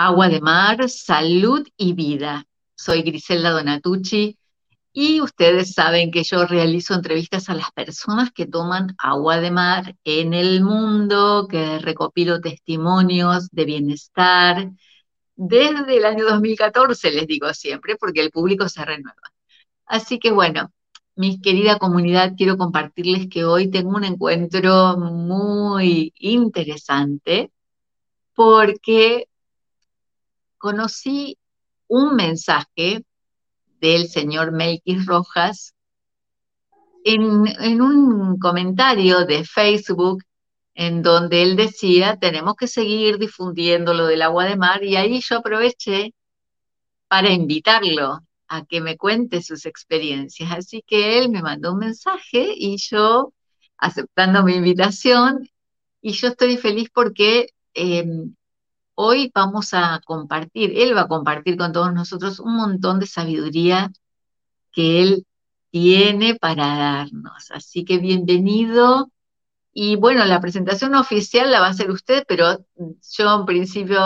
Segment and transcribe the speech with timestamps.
[0.00, 2.46] Agua de Mar, Salud y Vida.
[2.76, 4.38] Soy Griselda Donatucci
[4.92, 9.96] y ustedes saben que yo realizo entrevistas a las personas que toman agua de mar
[10.04, 14.70] en el mundo, que recopilo testimonios de bienestar.
[15.34, 19.32] Desde el año 2014 les digo siempre, porque el público se renueva.
[19.84, 20.70] Así que bueno,
[21.16, 27.50] mi querida comunidad, quiero compartirles que hoy tengo un encuentro muy interesante
[28.36, 29.26] porque
[30.58, 31.38] conocí
[31.88, 33.04] un mensaje
[33.80, 35.74] del señor Melquis Rojas
[37.04, 40.22] en, un comentario de Facebook
[40.74, 45.20] en donde él decía, tenemos que seguir difundiendo lo del agua de mar, y ahí
[45.20, 46.14] yo aproveché
[47.08, 50.52] para invitarlo a que me cuente sus experiencias.
[50.52, 53.32] Así que él me mandó un mensaje y yo,
[53.76, 55.48] aceptando mi invitación,
[56.00, 58.34] y yo estoy feliz porque em,
[59.00, 63.92] Hoy vamos a compartir, él va a compartir con todos nosotros un montón de sabiduría
[64.72, 65.26] que él
[65.70, 67.48] tiene para darnos.
[67.52, 69.12] Así que bienvenido.
[69.72, 72.58] Y bueno, la presentación oficial la va a hacer usted, pero
[73.16, 74.00] yo en principio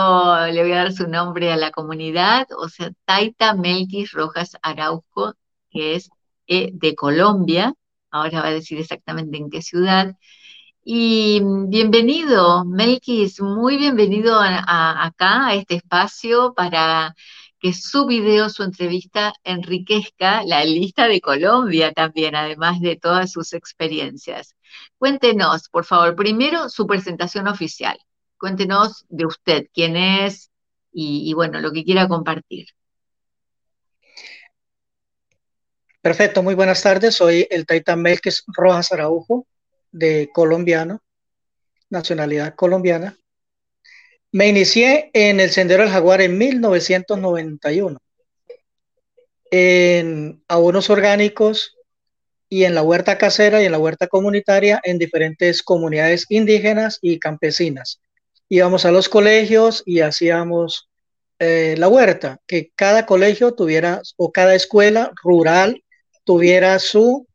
[0.51, 5.33] le voy a dar su nombre a la comunidad, o sea, Taita Melquis Rojas Araujo,
[5.71, 6.11] que es
[6.45, 7.73] eh, de Colombia.
[8.11, 10.15] Ahora va a decir exactamente en qué ciudad.
[10.85, 11.39] Y
[11.69, 17.15] bienvenido, Melkis, muy bienvenido acá, a este espacio, para
[17.61, 23.53] que su video, su entrevista enriquezca la lista de Colombia también, además de todas sus
[23.53, 24.57] experiencias.
[24.97, 27.97] Cuéntenos, por favor, primero su presentación oficial.
[28.37, 30.51] Cuéntenos de usted, quién es
[30.91, 32.67] y, bueno, lo que quiera compartir.
[36.01, 37.15] Perfecto, muy buenas tardes.
[37.15, 39.47] Soy el Taitán Melkis Rojas Araujo
[39.93, 41.01] de colombiano,
[41.89, 43.15] nacionalidad colombiana.
[44.33, 47.99] Me inicié en el Sendero del Jaguar en 1991,
[49.51, 51.77] en abonos orgánicos
[52.49, 57.19] y en la huerta casera y en la huerta comunitaria en diferentes comunidades indígenas y
[57.19, 58.01] campesinas.
[58.49, 60.89] Íbamos a los colegios y hacíamos
[61.39, 65.83] eh, la huerta, que cada colegio tuviera o cada escuela rural
[66.23, 67.27] tuviera su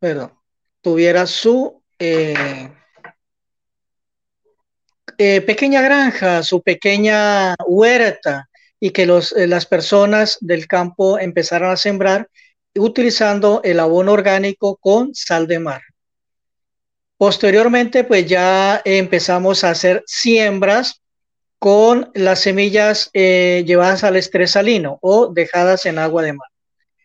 [0.00, 0.32] perdón,
[0.80, 2.70] tuviera su eh,
[5.18, 8.48] eh, pequeña granja, su pequeña huerta
[8.80, 12.28] y que los, eh, las personas del campo empezaran a sembrar
[12.74, 15.82] utilizando el abono orgánico con sal de mar.
[17.18, 21.02] Posteriormente, pues ya empezamos a hacer siembras
[21.58, 26.48] con las semillas llevadas al estrés salino o dejadas en agua de mar.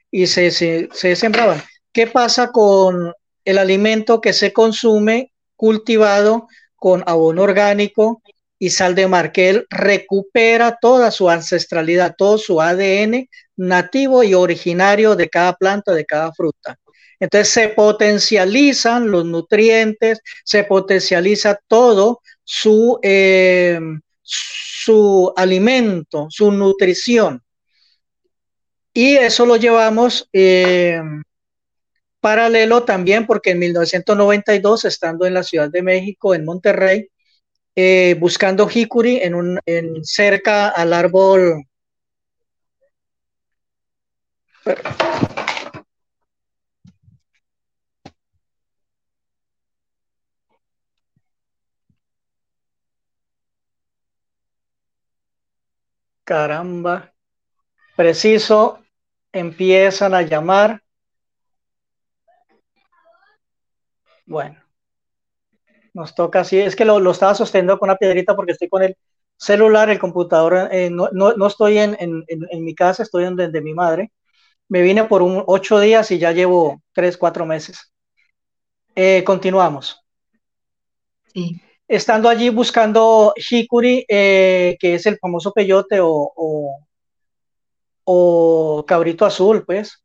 [0.10, 1.62] Y se, se, se sembraban.
[1.96, 3.14] ¿Qué pasa con
[3.46, 8.22] el alimento que se consume cultivado con abono orgánico
[8.60, 14.34] y sal de mar, que él recupera toda su ancestralidad, todo su ADN nativo y
[14.34, 16.78] originario de cada planta, de cada fruta.
[17.18, 23.80] Entonces se potencializan los nutrientes, se potencializa todo su, eh,
[24.22, 27.42] su alimento, su nutrición.
[28.94, 31.00] Y eso lo llevamos eh,
[32.26, 37.10] Paralelo también porque en 1992, estando en la Ciudad de México, en Monterrey,
[37.76, 39.60] eh, buscando jicuri en un,
[40.02, 41.66] cerca al árbol.
[56.24, 57.14] Caramba,
[57.96, 58.80] preciso,
[59.32, 60.85] empiezan a llamar
[64.26, 64.60] Bueno,
[65.96, 66.60] nos toca así.
[66.60, 68.98] Es que lo, estaba sosteniendo con una piedrita porque estoy con el
[69.38, 70.70] celular, el computador.
[70.72, 72.26] Eh, no, no, estoy en,
[72.60, 74.12] mi casa, estoy en de mi madre.
[74.68, 77.94] Me vine por un ocho días y ya llevo tres, cuatro meses.
[78.96, 80.02] Eh, continuamos.
[81.34, 81.62] Sí.
[81.88, 86.34] Estando allí buscando Hikuri, eh, que es el famoso peyote o,
[88.06, 90.04] o, cabrito azul, pues.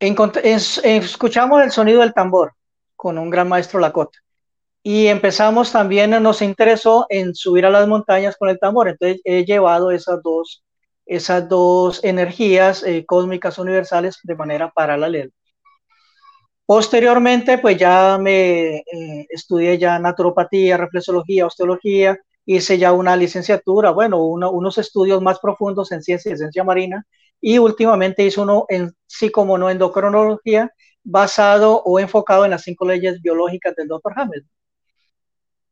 [0.00, 2.52] escuchamos el sonido del tambor
[3.02, 4.20] con un gran maestro Lakota.
[4.80, 8.88] Y empezamos también, nos interesó en subir a las montañas con el tambor.
[8.88, 10.62] Entonces he llevado esas dos,
[11.04, 15.30] esas dos energías eh, cósmicas universales de manera paralela.
[16.64, 22.16] Posteriormente, pues ya me eh, estudié ya naturopatía, reflexología, osteología,
[22.46, 27.04] hice ya una licenciatura, bueno, unos estudios más profundos en ciencia y ciencia marina,
[27.40, 30.70] y últimamente hice uno en psicomonoendocrinología
[31.04, 34.12] basado o enfocado en las cinco leyes biológicas del Dr.
[34.16, 34.50] Hamilton.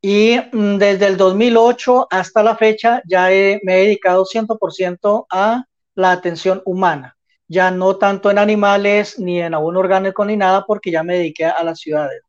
[0.03, 6.12] Y mm, desde el 2008 hasta la fecha ya me he dedicado 100% a la
[6.12, 7.17] atención humana.
[7.49, 11.47] Ya no tanto en animales ni en abono orgánico ni nada porque ya me dediqué
[11.47, 12.23] a las ciudades.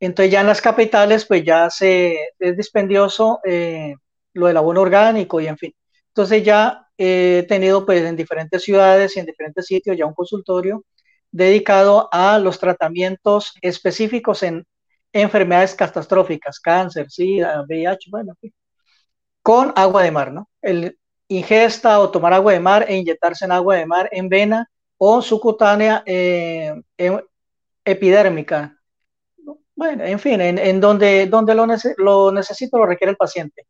[0.00, 3.94] Entonces ya en las capitales pues ya se, es dispendioso eh,
[4.34, 5.72] lo del abono orgánico y en fin.
[6.08, 10.84] Entonces ya he tenido pues en diferentes ciudades y en diferentes sitios ya un consultorio
[11.32, 14.66] dedicado a los tratamientos específicos en
[15.12, 18.34] enfermedades catastróficas, cáncer, SIDA, VIH, bueno,
[19.42, 20.48] con agua de mar, ¿no?
[20.60, 20.98] El
[21.28, 24.68] ingesta o tomar agua de mar e inyectarse en agua de mar en vena
[24.98, 26.74] o subcutánea eh,
[27.84, 28.76] epidérmica.
[29.74, 33.66] Bueno, en fin, en, donde, donde lo, lo necesito, lo requiere el paciente.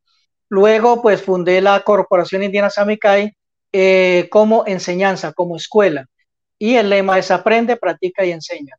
[0.48, 3.32] Luego, pues fundé la Corporación Indiana Samicay
[3.72, 6.06] eh, como enseñanza, como escuela.
[6.62, 8.76] Y el lema es aprende, practica y enseña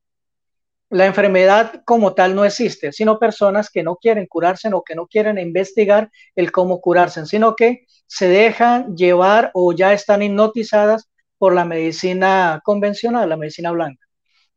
[0.94, 5.08] la enfermedad como tal no existe, sino personas que no quieren curarse o que no
[5.08, 11.10] quieren investigar el cómo curarse, sino que se dejan llevar o ya están hipnotizadas
[11.40, 14.06] por la medicina convencional, la medicina blanca,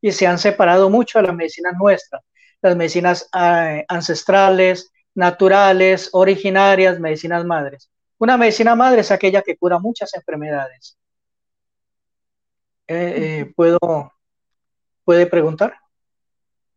[0.02, 2.22] y se han separado mucho de las medicinas nuestras,
[2.60, 7.90] las medicinas ancestrales, naturales, originarias, medicinas madres.
[8.18, 10.98] Una medicina madre es aquella que cura muchas enfermedades.
[12.88, 13.78] Eh, eh, ¿Puedo,
[15.04, 15.76] puede preguntar?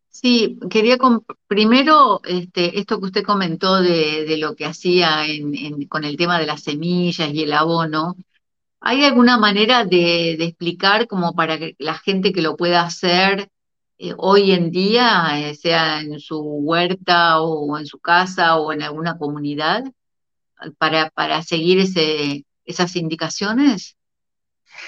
[0.10, 0.98] Sí, quería
[1.48, 5.24] primero este, esto que usted comentó de, lo que hacía
[5.88, 8.16] con el tema de las semillas y el abono.
[8.82, 13.50] ¿Hay alguna manera de, explicar como para que la gente que lo pueda hacer
[13.98, 18.84] eh, hoy en día, eh, sea en su huerta o en su casa o en
[18.84, 19.84] alguna comunidad,
[20.78, 23.99] para, para seguir ese, esas indicaciones?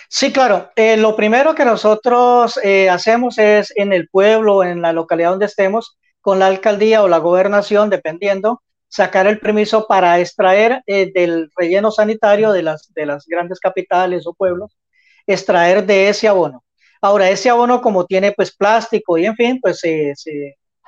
[0.09, 0.71] Sí, claro.
[0.75, 5.45] Eh, lo primero que nosotros eh, hacemos es en el pueblo, en la localidad donde
[5.45, 11.49] estemos, con la alcaldía o la gobernación, dependiendo, sacar el permiso para extraer eh, del
[11.55, 14.77] relleno sanitario de las, de las grandes capitales o pueblos,
[15.25, 16.63] extraer de ese abono.
[17.01, 20.13] Ahora, ese abono como tiene pues plástico y en fin, pues se,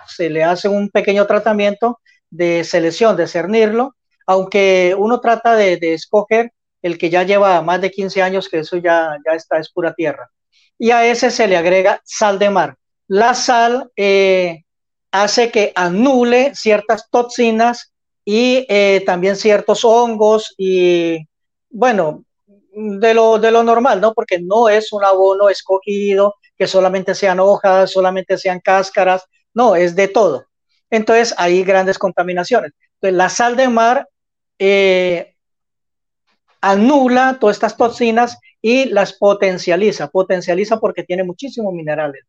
[0.08, 2.00] se le hace un pequeño tratamiento
[2.30, 3.96] de selección, de cernirlo,
[4.28, 6.52] aunque uno trata de, de escoger
[6.84, 9.94] el que ya lleva más de 15 años, que eso ya, ya está, es pura
[9.94, 10.30] tierra.
[10.78, 12.76] Y a ese se le agrega sal de mar.
[13.08, 14.64] La sal eh,
[15.12, 17.94] hace que anule ciertas toxinas
[18.26, 21.28] y eh, también ciertos hongos y,
[21.70, 22.26] bueno,
[22.74, 24.14] de lo, de lo normal, ¿no?
[24.14, 29.96] Porque no es un abono escogido, que solamente sean hojas, solamente sean cáscaras, no, es
[29.96, 30.46] de todo.
[30.90, 32.74] Entonces hay grandes contaminaciones.
[32.96, 34.08] Entonces la sal de mar
[34.60, 35.33] eh,
[36.64, 42.24] anula todas estas toxinas y las potencializa, potencializa porque tiene muchísimos minerales,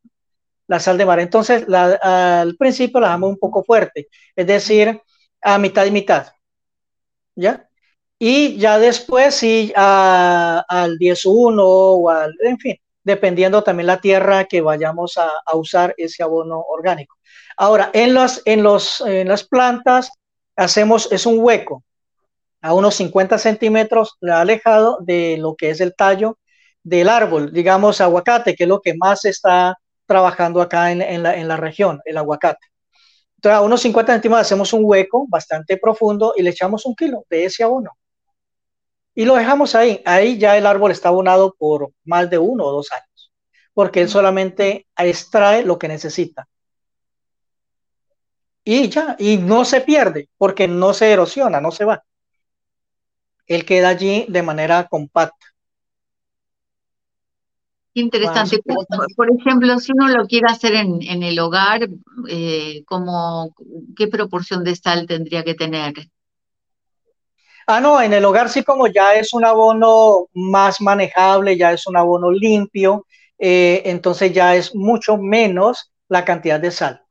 [0.67, 1.21] la sal de mar.
[1.21, 5.01] Entonces, al principio la dejamos un poco fuerte, es decir,
[5.41, 6.33] a mitad y mitad,
[7.37, 7.69] ¿ya?
[8.19, 14.61] Y ya después sí al 10-1 o al, en fin, dependiendo también la tierra que
[14.61, 17.17] vayamos a, a usar ese abono orgánico.
[17.57, 20.11] Ahora, en, las, en, los, en las plantas
[20.57, 21.85] hacemos, es un hueco,
[22.65, 26.39] a unos 50 centímetros alejado de lo que es el tallo
[26.83, 29.77] del árbol, digamos aguacate, que es lo que más se está
[30.07, 32.67] trabajando acá en, la, región, el aguacate.
[33.37, 37.27] Entonces, a unos 50 centímetros hacemos un hueco bastante profundo y le echamos un kilo
[37.29, 37.91] de ese abono.
[39.15, 40.01] Y lo dejamos ahí.
[40.07, 43.31] Ahí ya el árbol está abonado por más de uno o dos años,
[43.75, 46.49] porque él solamente extrae lo que necesita.
[48.65, 52.03] Y ya, y no se pierde, porque no se erosiona, no se va
[53.47, 55.47] él queda allí de manera compacta.
[57.97, 58.59] Interesante.
[59.17, 61.89] Por, ejemplo, si uno lo quiere hacer en, el hogar,
[62.29, 62.85] eh,
[63.97, 65.95] ¿qué proporción de sal tendría que tener?
[67.67, 71.87] Ah, no, en el hogar sí como ya es un abono más manejable, ya es
[71.87, 73.07] un abono limpio,
[73.39, 77.03] eh, entonces ya es mucho menos la cantidad de sal.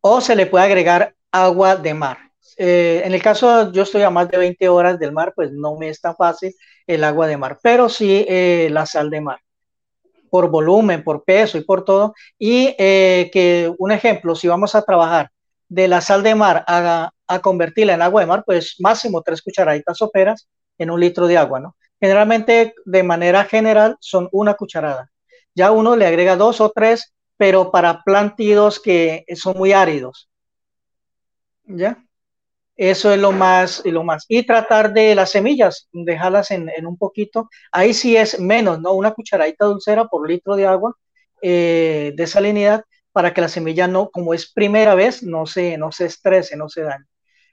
[0.00, 2.23] O se le puede agregar agua de mar.
[2.56, 5.76] Eh, en el caso yo estoy a más de 20 horas del mar, pues no
[5.76, 6.54] me es tan fácil
[6.86, 9.40] el agua de mar, pero sí eh, la sal de mar,
[10.30, 12.14] por volumen, por peso y por todo.
[12.38, 15.30] Y eh, que un ejemplo, si vamos a trabajar
[15.68, 19.42] de la sal de mar a, a convertirla en agua de mar, pues máximo tres
[19.42, 20.48] cucharaditas soperas
[20.78, 21.76] en un litro de agua, ¿no?
[22.00, 25.10] Generalmente, de manera general, son una cucharada.
[25.54, 30.28] Ya uno le agrega dos o tres, pero para plantidos que son muy áridos.
[31.66, 32.04] ¿Ya?
[32.76, 34.24] Eso es lo más, y lo más.
[34.28, 37.48] Y tratar de las semillas, dejarlas en, un poquito.
[37.70, 38.92] Ahí sí es menos, ¿no?
[38.92, 40.96] Una cucharadita dulcera por litro de agua
[41.40, 45.92] eh, de salinidad, para que la semilla no, como es primera vez, no se, no
[45.92, 47.04] se estrese, no se dañe.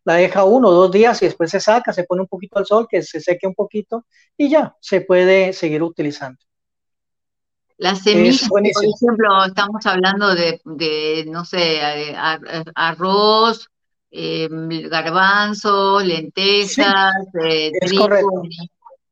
[0.03, 2.65] La deja uno o dos días y después se saca, se pone un poquito al
[2.65, 6.39] sol, que se seque un poquito y ya se puede seguir utilizando.
[7.77, 11.81] Las semillas, por ejemplo, estamos hablando de, no sé,
[12.75, 13.70] arroz,
[14.11, 17.13] em, garbanzos, lentejas,
[17.43, 18.07] eh, trigo.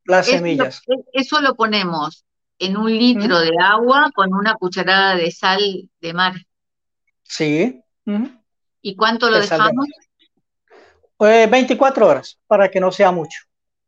[0.04, 0.82] Las semillas.
[1.12, 2.24] Eso lo ponemos
[2.58, 6.34] en un litro de agua con una cucharada de sal de mar.
[7.22, 7.82] Sí.
[8.82, 9.86] ¿Y cuánto lo dejamos?
[11.18, 13.40] 24 eh, horas, para que no sea mucho.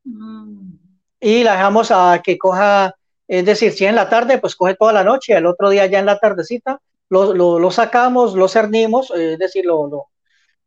[0.04, 0.74] Mm.
[1.20, 2.94] Y la dejamos a que coja
[3.32, 5.98] es decir, si en la tarde, pues coge toda la noche, el otro día ya
[5.98, 10.08] en la tardecita, lo, sacamos, lo cernimos, es decir, lo,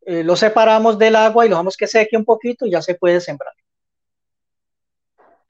[0.06, 2.94] eh, lo, separamos del agua y lo dejamos que seque un poquito y ya se
[2.94, 3.52] puede sembrar.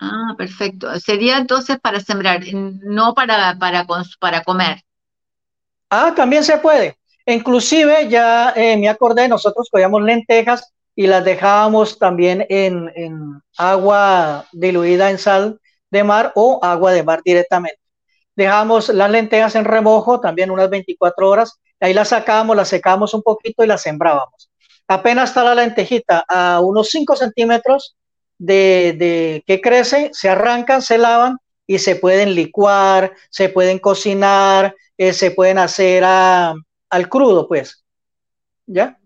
[0.01, 0.99] Ah, perfecto.
[0.99, 3.87] Sería entonces para sembrar, no para, para,
[4.19, 4.83] para comer.
[5.91, 6.97] Ah, también se puede.
[7.27, 14.47] Inclusive ya eh, me acordé, nosotros cogíamos lentejas y las dejábamos también en, en agua
[14.53, 15.61] diluida en sal
[15.91, 17.81] de mar o agua de mar directamente.
[18.35, 23.23] Dejamos las lentejas en remojo también unas 24 horas, ahí las sacamos, las secamos un
[23.23, 24.46] poquito y las sembrábamos.
[24.89, 27.97] Apenas está la lentejita a unos 5 centímetros
[28.39, 35.13] de, que crece, se arrancan, se lavan y se pueden licuar, se pueden cocinar, eh,
[35.13, 37.85] se pueden hacer al crudo, pues.
[38.67, 38.99] ¿Ya?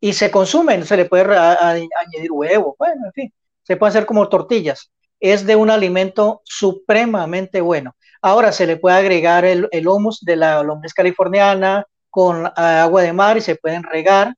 [0.00, 4.28] Y se consumen, se le puede añadir huevo, bueno, en fin, se pueden hacer como
[4.28, 4.90] tortillas
[5.20, 7.96] es de un alimento supremamente bueno.
[8.22, 13.02] Ahora se le puede agregar el, el humus de la lombriz californiana con ah, agua
[13.02, 14.34] de mar y se pueden regar.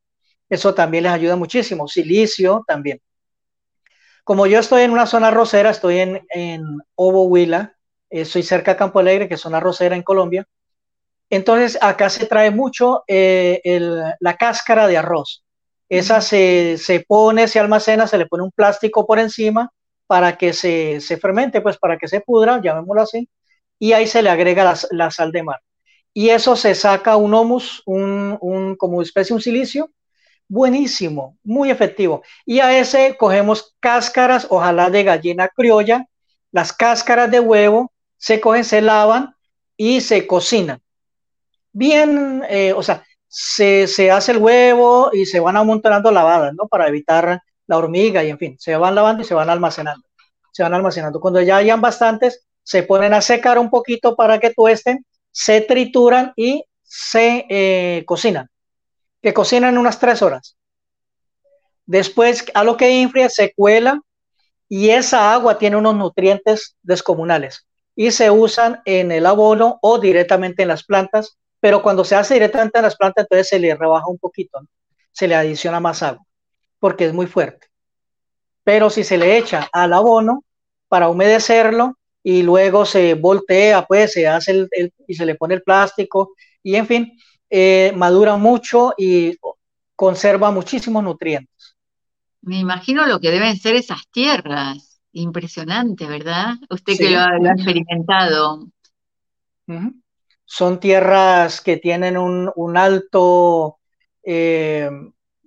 [0.49, 1.89] Eso también les ayuda muchísimo.
[1.89, 3.01] Silicio también.
[4.25, 6.63] Como yo estoy en una zona rosera, estoy en, en
[6.95, 7.77] Ovo Huila,
[8.11, 10.47] estoy cerca de Campo Alegre, que es una rosera en Colombia.
[11.31, 13.61] Entonces acá se trae mucho eh,
[14.21, 15.45] la cáscara de arroz.
[15.89, 19.71] Esa se, se, pone, se almacena, se le pone un plástico por encima
[20.07, 23.29] para que se, fermente, pues para que se pudra, llamémoslo así,
[23.79, 25.61] y ahí se le agrega la, sal de mar.
[26.15, 29.91] Y eso se saca un humus, un, un, como especie, un silicio,
[30.49, 32.23] buenísimo, muy efectivo.
[32.45, 36.07] Y a ese cogemos cáscaras, ojalá de gallina criolla,
[36.51, 39.35] las cáscaras de huevo, se cogen, se lavan
[39.77, 40.81] y se cocinan.
[41.73, 46.67] Bien, eh, o sea, se, se, hace el huevo y se van amontonando lavadas, ¿no?
[46.67, 50.09] Para evitar la hormiga y en fin, se van lavando y se van almacenando.
[50.53, 51.21] Se van almacenando.
[51.21, 56.33] Cuando ya hayan bastantes, se ponen a secar un poquito para que tuesten, se trituran
[56.37, 58.49] y se eh, cocinan.
[59.23, 60.57] Que cocinan unas tres horas.
[61.87, 64.01] Después, a lo que enfría, se cuela
[64.69, 70.63] y esa agua tiene unos nutrientes descomunales y se usan en el abono o directamente
[70.63, 74.07] en las plantas, pero cuando se hace directamente en las plantas, entonces se le rebaja
[74.07, 74.61] un poquito,
[75.11, 76.25] se le adiciona más agua
[76.79, 77.69] porque es muy fuerte.
[78.65, 80.45] Pero si se le echa al abono
[80.89, 85.63] para humedecerlo y luego se voltea, pues se hace el, y se le pone el
[85.63, 87.19] plástico y en fin,
[87.51, 89.37] eh, madura mucho y
[89.95, 91.77] conserva muchísimos nutrientes.
[92.43, 95.01] Me imagino lo que deben ser esas tierras.
[95.13, 96.55] Impresionante, ¿verdad?
[96.71, 98.69] Usted que lo, ha, experimentado.
[100.45, 103.79] Son tierras que tienen un, alto
[104.23, 104.91] eh,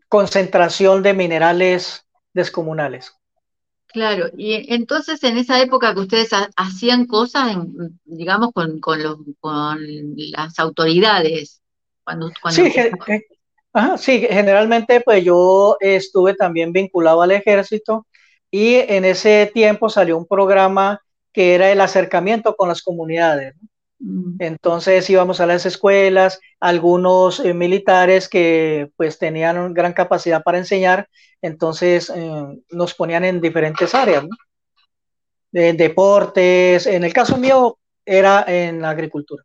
[0.10, 3.16] concentración de minerales descomunales.
[3.88, 7.58] Claro, y entonces en esa época que ustedes hacían cosas,
[8.06, 9.80] digamos, con, con, los, con
[10.16, 11.61] las autoridades.
[12.04, 12.74] Cuando, Sí,
[13.98, 18.08] sí, generalmente pues yo estuve también vinculado al ejército
[18.50, 23.56] y en ese tiempo salió un programa que era el acercamiento con las comunidades.
[23.62, 23.70] ¿no?
[24.02, 24.36] Mm.
[24.40, 31.08] Entonces íbamos a las escuelas, algunos eh, militares que pues tenían gran capacidad para enseñar,
[31.42, 34.26] entonces eh, nos ponían en diferentes áreas,
[35.52, 39.44] De deportes, en el caso mío era en la agricultura.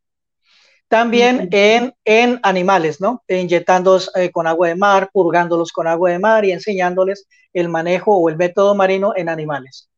[0.88, 3.24] También en, en, animales, ¿no?
[3.26, 8.16] Inyectándolos eh, con agua de mar, purgándolos con agua de mar y enseñándoles el manejo
[8.16, 9.88] o el método marino en animales.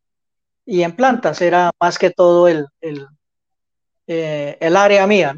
[0.64, 3.06] Y en plantas era más que todo el, el
[4.08, 5.36] eh, el área mía.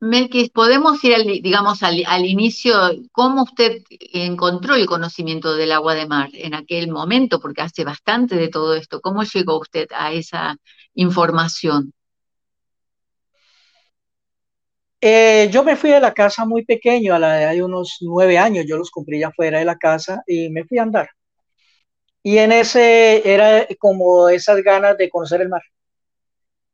[0.00, 2.74] Melquis, podemos ir, al, digamos, al, inicio,
[3.12, 7.40] ¿cómo usted encontró el conocimiento del agua de mar en aquel momento?
[7.40, 9.00] Porque hace bastante de todo esto.
[9.02, 10.56] ¿Cómo llegó usted a esa
[10.94, 11.92] información?
[15.00, 18.38] Eh, yo me fui de la casa muy pequeño, a la edad de unos nueve
[18.38, 21.08] años, yo los cumplí ya fuera de la casa y me fui a andar.
[22.22, 25.62] Y en ese era como esas ganas de conocer el mar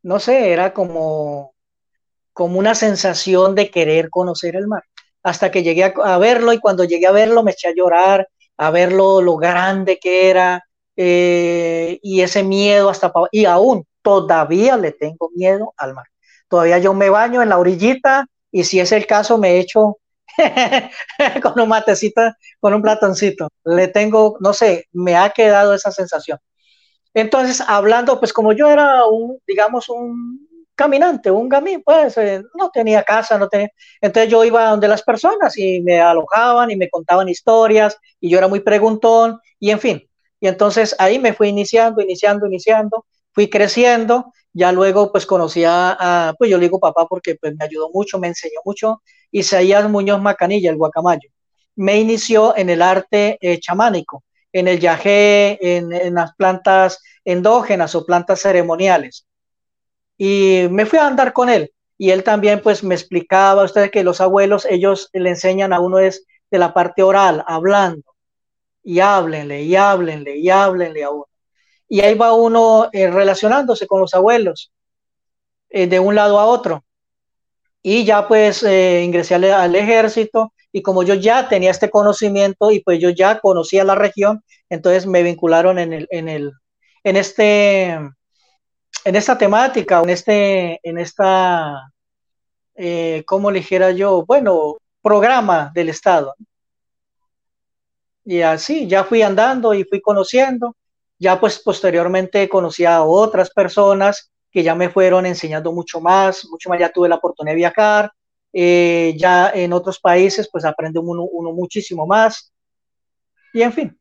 [0.05, 1.55] no sé, era como,
[2.33, 4.85] como una sensación de querer conocer el mar,
[5.23, 8.29] hasta que llegué a, verlo y cuando llegué a verlo me eché a llorar,
[8.59, 10.65] a verlo lo grande que era
[10.97, 16.07] eh, y ese miedo hasta, y aún todavía le tengo miedo al mar.
[16.49, 19.99] Todavía yo me baño en la orillita y si es el caso me echo
[21.43, 22.23] con un matecito,
[22.61, 23.49] con un platoncito.
[23.65, 26.39] Le tengo, no sé, me ha quedado esa sensación.
[27.15, 32.71] Entonces, hablando, pues como yo era un, digamos, un caminante, un gamín, pues eh, no
[32.71, 33.71] tenía casa, no tenía.
[34.01, 38.39] Entonces yo iba donde las personas y me alojaban y me contaban historias y yo
[38.39, 40.11] era muy preguntón y en fin.
[40.41, 44.33] Y entonces ahí me fui iniciando, iniciando, iniciando, fui creciendo.
[44.55, 48.19] Ya luego pues conocí a, pues yo le digo papá porque pues me ayudó mucho,
[48.19, 49.03] me enseñó mucho.
[49.31, 51.29] Isaías Muñoz Macanilla, el guacamayo.
[51.77, 58.07] Me inició en el arte eh, chamánico en el yagé, en, las plantas endógenas o
[58.07, 59.27] plantas ceremoniales.
[60.17, 63.91] Y me fui a andar con él y él también pues me explicaba a ustedes
[63.91, 68.15] que los abuelos, ellos le enseñan a uno es de la parte oral, hablando,
[68.85, 71.27] y háblenle, y háblenle, y háblenle a uno.
[71.95, 74.73] Y ahí va uno eh, relacionándose con los abuelos,
[75.71, 76.85] eh, de un lado a otro.
[77.83, 82.81] Y ya pues eh, ingresé al, ejército y como yo ya tenía este conocimiento y
[82.81, 86.53] pues yo ya conocía la región, entonces me vincularon en el, en el,
[87.05, 88.11] en este, en
[89.05, 91.93] esta temática, en este, en esta,
[93.25, 94.25] ¿cómo le dijera yo?
[94.27, 96.35] Bueno, programa del Estado.
[98.25, 100.75] Y así, ya fui andando y fui conociendo,
[101.19, 106.69] ya pues posteriormente conocí a otras personas que ya me fueron enseñando mucho más, mucho
[106.69, 108.13] más, ya tuve la oportunidad de viajar,
[108.53, 112.53] eh, ya en otros países pues aprende uno, muchísimo más.
[113.53, 113.99] Y en fin.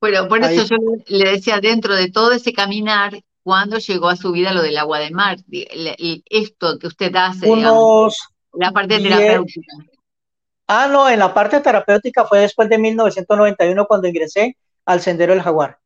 [0.00, 0.76] Bueno, por eso yo
[1.06, 4.98] le decía, dentro de todo ese caminar, ¿cuándo llegó a su vida lo del agua
[4.98, 5.38] de mar?
[5.48, 9.76] Y esto que usted hace, la parte terapéutica.
[10.66, 15.42] Ah, no, en la parte terapéutica fue después de 1991 cuando ingresé al Sendero del
[15.42, 15.78] Jaguar.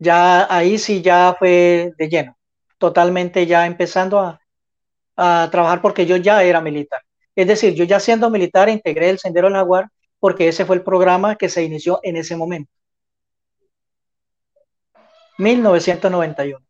[0.00, 2.36] Ya ahí sí ya fue de lleno,
[2.78, 4.40] totalmente ya empezando a,
[5.16, 7.02] a trabajar porque yo ya era militar.
[7.36, 10.82] Es decir, yo ya siendo militar integré el Sendero del Jaguar porque ese fue el
[10.82, 12.72] programa que se inició en ese momento.
[15.38, 16.64] 1991.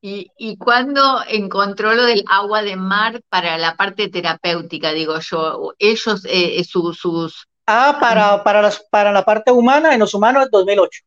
[0.00, 5.74] ¿Y, y cuándo encontró lo del agua de mar para la parte terapéutica, digo yo?
[5.78, 7.48] Ellos, eh, sus...
[7.66, 11.02] Ah, para, para, las, para la parte humana, en los humanos, en 2008.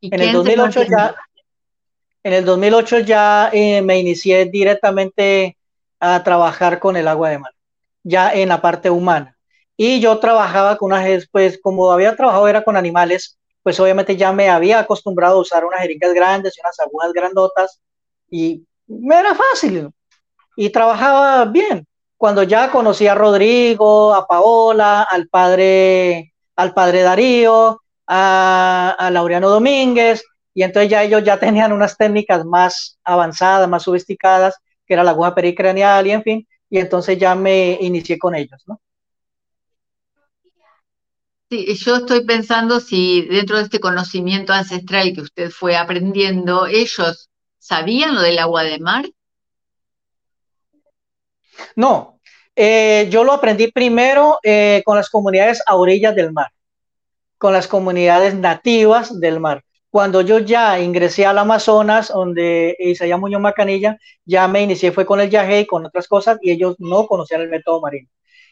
[0.00, 1.14] ¿Y en el 2008 ya,
[2.22, 5.56] en el 2008 ya eh, me inicié directamente
[6.00, 7.52] a trabajar con el agua de mar,
[8.02, 9.36] ya en la parte humana.
[9.76, 14.32] Y yo trabajaba con unas, pues como había trabajado era con animales, pues obviamente ya
[14.32, 17.80] me había acostumbrado a usar unas jeringas grandes y unas agujas grandotas
[18.30, 19.90] y me era fácil
[20.56, 21.86] y trabajaba bien.
[22.16, 29.48] Cuando ya conocí a Rodrigo, a Paola, al padre, al padre Darío, a, a Laureano
[29.50, 35.04] Domínguez, y entonces ya ellos ya tenían unas técnicas más avanzadas, más sofisticadas, que era
[35.04, 38.80] la aguja pericranial y en fin, y entonces ya me inicié con ellos, ¿no?
[41.50, 47.30] Sí, yo estoy pensando si dentro de este conocimiento ancestral que usted fue aprendiendo, ellos
[47.58, 49.06] sabían lo del agua de mar.
[51.74, 52.20] No,
[52.54, 56.50] eh, yo lo aprendí primero eh, con las comunidades a orillas del mar,
[57.38, 59.62] con las comunidades nativas del mar.
[59.90, 63.96] Cuando yo ya ingresé al Amazonas, donde Isaías Muñoz Macanilla,
[64.26, 67.40] ya me inicié, fue con el viaje y con otras cosas, y ellos no conocían
[67.40, 68.08] el método marino.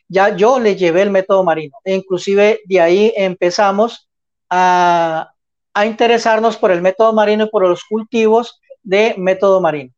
[0.09, 1.77] Ya yo les llevé el método marino.
[1.85, 4.09] E inclusive de ahí empezamos
[4.49, 5.33] a,
[5.85, 9.93] interesarnos por el método marino y por los cultivos de método marino.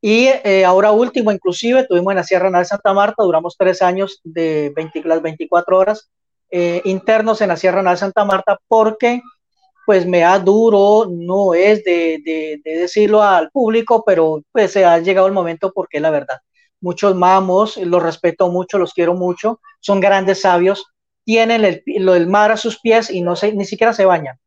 [0.00, 4.20] Y eh, ahora último, inclusive, tuvimos en la Sierra de Santa Marta, duramos tres años
[4.22, 4.72] de
[5.04, 6.10] las 24 horas
[6.54, 9.22] eh, internos en la Sierra de Santa Marta porque
[9.86, 15.26] pues me da duro, no es de, decirlo al público, pero pues se ha llegado
[15.26, 16.38] el momento porque la verdad.
[16.80, 20.84] Muchos mamos, los respeto mucho, los quiero mucho, son grandes sabios,
[21.24, 24.38] tienen el, lo mar a sus pies y no se, ni siquiera se bañan.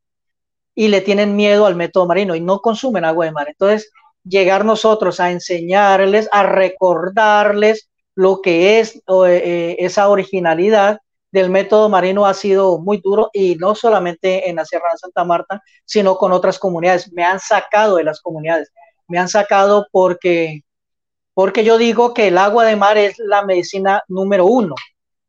[0.76, 3.48] Y le tienen miedo al método marino y no consumen agua de mar.
[3.50, 3.92] Entonces,
[4.24, 11.00] llegar nosotros a enseñarles, a recordarles lo que es eh, esa originalidad
[11.36, 15.26] del método marino ha sido muy duro y no solamente en la Sierra de Santa
[15.26, 17.12] Marta, sino con otras comunidades.
[17.12, 18.72] Me han sacado de las comunidades,
[19.10, 20.64] me han sacado porque,
[21.34, 24.76] porque yo digo que el agua de mar es la medicina número uno.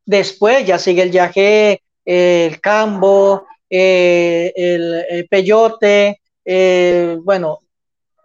[0.05, 7.59] Después ya sigue el yaje, el cambo, eh, el, peyote, eh, bueno,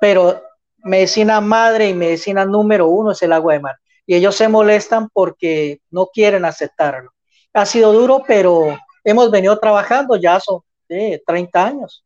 [0.00, 0.40] pero
[0.84, 3.74] medicina madre y medicina número uno es el agua de mar.
[4.06, 7.10] Y ellos se molestan porque no quieren aceptarlo.
[7.54, 12.04] Ha sido duro, pero hemos venido trabajando ya son 30 años.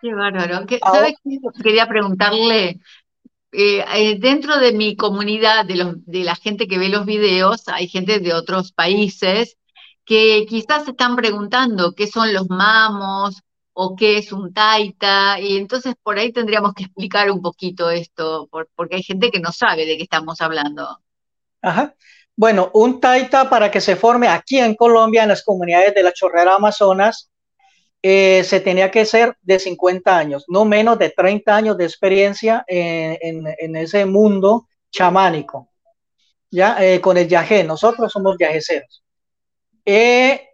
[0.00, 0.66] Qué bárbaro.
[0.82, 1.14] ¿Sabes
[1.62, 2.80] Quería preguntarle,
[3.52, 7.68] eh, eh, dentro de mi comunidad, de, los, de la gente que ve los videos,
[7.68, 9.56] hay gente de otros países
[10.04, 13.40] que quizás se están preguntando qué son los mamos
[13.72, 18.48] o qué es un taita, y entonces por ahí tendríamos que explicar un poquito esto,
[18.76, 21.00] porque hay gente que no sabe de qué estamos hablando.
[21.60, 21.94] Ajá.
[22.36, 26.12] Bueno, un taita para que se forme aquí en Colombia, en las comunidades de la
[26.12, 27.30] Chorrera Amazonas,
[28.02, 32.64] eh, se tenía que ser de 50 años, no menos de 30 años de experiencia
[32.66, 35.70] en, ese mundo chamánico,
[36.50, 37.64] ya eh, con el yajé.
[37.64, 39.02] Nosotros somos yajeceros.
[39.86, 40.48] Eh,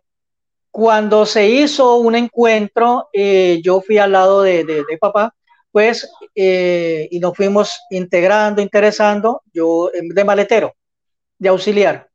[0.70, 3.08] cuando se hizo un encuentro,
[3.62, 5.34] yo fui al lado de, de papá,
[5.72, 10.74] pues, y nos fuimos integrando, interesando, yo de maletero,
[11.40, 12.11] de auxiliar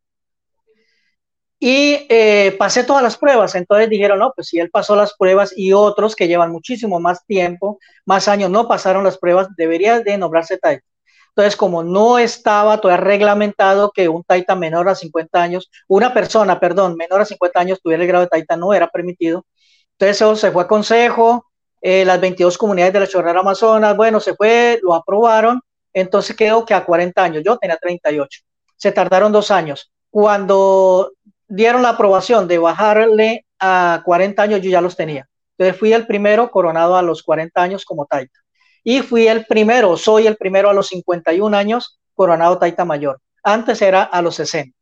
[1.59, 3.55] y eh, pasé todas las pruebas.
[3.55, 7.25] Entonces dijeron, no, pues si él pasó las pruebas y otros que llevan muchísimo más
[7.25, 10.85] tiempo, más años, no pasaron las pruebas, debería de nombrarse taita.
[11.29, 16.59] Entonces, como no estaba todavía reglamentado que un taita menor a 50 años, una persona,
[16.59, 19.45] perdón, menor a 50 años tuviera el grado de taita, no era permitido.
[19.93, 21.47] Entonces, eso se fue a consejo,
[21.81, 25.61] eh, las 22 comunidades de la Chorrera Amazonas, bueno, se fue, lo aprobaron,
[25.93, 28.41] entonces quedó que a 40 años, yo tenía 38,
[28.75, 29.91] se tardaron dos años.
[30.09, 31.11] Cuando
[31.47, 35.27] dieron la aprobación de bajarle a 40 años, yo ya los tenía.
[35.57, 38.39] Entonces fui el primero coronado a los 40 años como Taita.
[38.83, 43.19] Y fui el primero, soy el primero a los 51 años coronado Taita Mayor.
[43.43, 44.75] Antes era a los 60.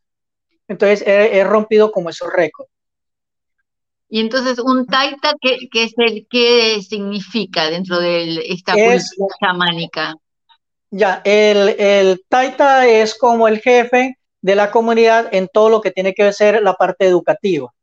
[0.68, 2.70] Entonces he, rompido como esos récords.
[4.10, 10.16] Y entonces, un taita, ¿qué, es el, qué significa dentro de esta cultura chamánica?
[10.96, 15.90] Ya, el, el taita es como el jefe de la comunidad en todo lo que
[15.90, 17.74] tiene que ver la parte educativa,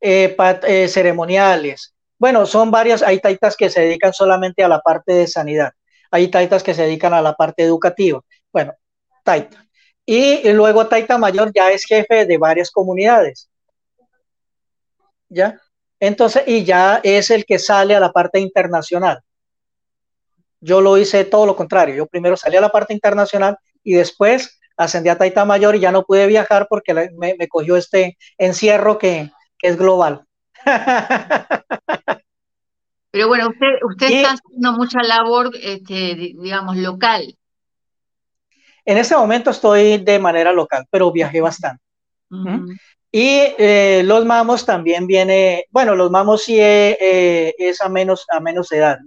[0.00, 1.96] eh, eh, ceremoniales.
[2.16, 5.72] Bueno, son varias, hay taitas que se dedican solamente a la parte de sanidad,
[6.12, 8.20] hay taitas que se dedican a la parte educativa.
[8.52, 8.72] Bueno,
[9.24, 9.66] taita.
[10.06, 13.50] Y, luego taita mayor ya es jefe de varias comunidades.
[15.28, 15.60] ¿Ya?
[15.98, 19.24] Entonces, y ya es el que sale a la parte internacional.
[20.60, 21.94] Yo lo hice todo lo contrario.
[21.94, 25.92] Yo primero salí a la parte internacional y después ascendí a Taita Mayor y ya
[25.92, 30.24] no pude viajar porque me, cogió este encierro que, es global.
[33.10, 37.36] Pero bueno, usted, usted está haciendo mucha labor, este, digamos, local.
[38.84, 41.82] En este momento estoy de manera local, pero viajé bastante.
[43.10, 48.40] Y eh, los mamos también viene, bueno, los mamos sí eh, es a menos, a
[48.40, 48.98] menos edad,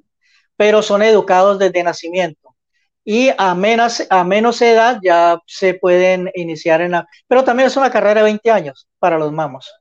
[0.61, 2.55] pero son educados desde nacimiento
[3.03, 7.07] y a menos, a menos edad ya se pueden iniciar en la...
[7.27, 9.73] Pero también es una carrera de 20 años para los mamos.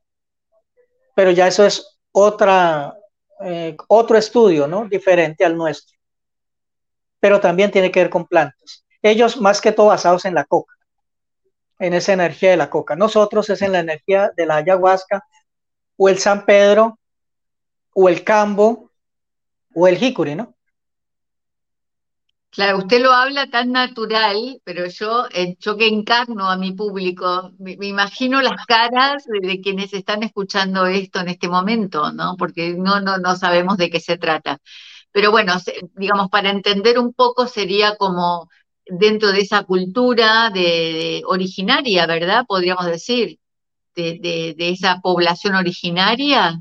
[1.14, 2.94] Pero ya eso es otra,
[3.44, 4.88] eh, otro estudio, ¿no?
[4.88, 5.98] Diferente al nuestro.
[7.18, 8.86] Pero también tiene que ver con plantas.
[9.02, 10.72] Ellos más que todo basados en la coca,
[11.78, 12.96] en esa energía de la coca.
[12.96, 15.26] Nosotros es en la energía de la ayahuasca
[15.98, 16.98] o el San Pedro
[17.92, 18.90] o el cambo
[19.74, 20.54] o el jicuri, ¿no?
[22.50, 27.52] Claro, usted lo habla tan natural, pero yo, eh, yo que encarno a mi público,
[27.60, 32.36] me, imagino las caras de, quienes están escuchando esto en este momento, ¿no?
[32.36, 34.58] Porque no, no, no sabemos de qué se trata.
[35.12, 35.54] Pero bueno,
[35.96, 38.48] digamos, para entender un poco sería como
[38.84, 42.44] dentro de esa cultura de, originaria, ¿verdad?
[42.48, 43.38] Podríamos decir,
[43.94, 46.60] de, de esa población originaria.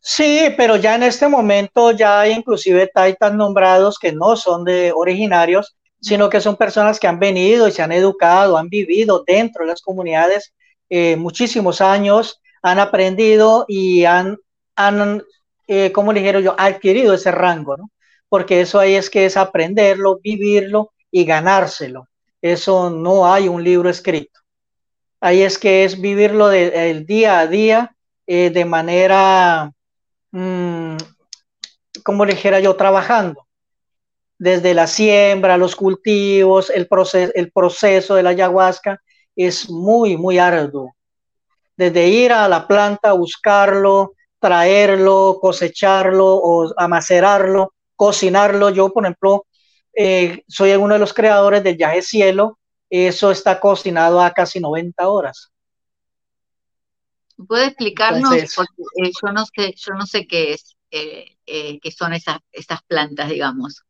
[0.00, 4.92] Sí, pero ya en este momento ya hay inclusive taitas nombrados que no son de
[4.94, 9.64] originarios, sino que son personas que han venido y se han educado, han vivido dentro
[9.64, 10.52] de las comunidades
[10.90, 14.38] eh, muchísimos años, han aprendido y han,
[14.76, 15.22] han
[15.68, 17.90] eh, como dijeron yo, adquirido ese rango, ¿no?
[18.28, 22.08] Porque eso ahí es que es aprenderlo, vivirlo y ganárselo.
[22.40, 24.40] Eso no hay un libro escrito.
[25.20, 27.94] Ahí es que es vivirlo del día a día
[28.34, 29.70] eh, de manera,
[30.30, 30.96] mm,
[32.02, 33.46] como dijera yo, trabajando.
[34.38, 39.02] Desde la siembra, los cultivos, el proceso, el proceso de la ayahuasca
[39.36, 40.94] es muy, muy arduo.
[41.76, 48.70] Desde ir a la planta, buscarlo, traerlo, cosecharlo o amacerarlo, cocinarlo.
[48.70, 49.44] Yo, por ejemplo,
[49.94, 52.58] eh, soy uno de los creadores del viaje cielo.
[52.88, 55.51] Eso está cocinado a casi 90 horas.
[57.36, 58.54] ¿Puede explicarnos?
[58.54, 62.38] Porque eh, yo no sé, yo no sé qué es eh, eh, que son esas,
[62.52, 63.82] esas plantas, digamos?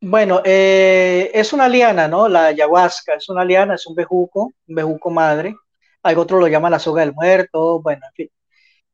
[0.00, 2.28] Bueno, es una liana, ¿no?
[2.28, 5.56] La ayahuasca es una liana, es un bejuco, un bejuco madre.
[6.02, 8.30] Hay otro lo llama la soga del muerto, bueno, en fin.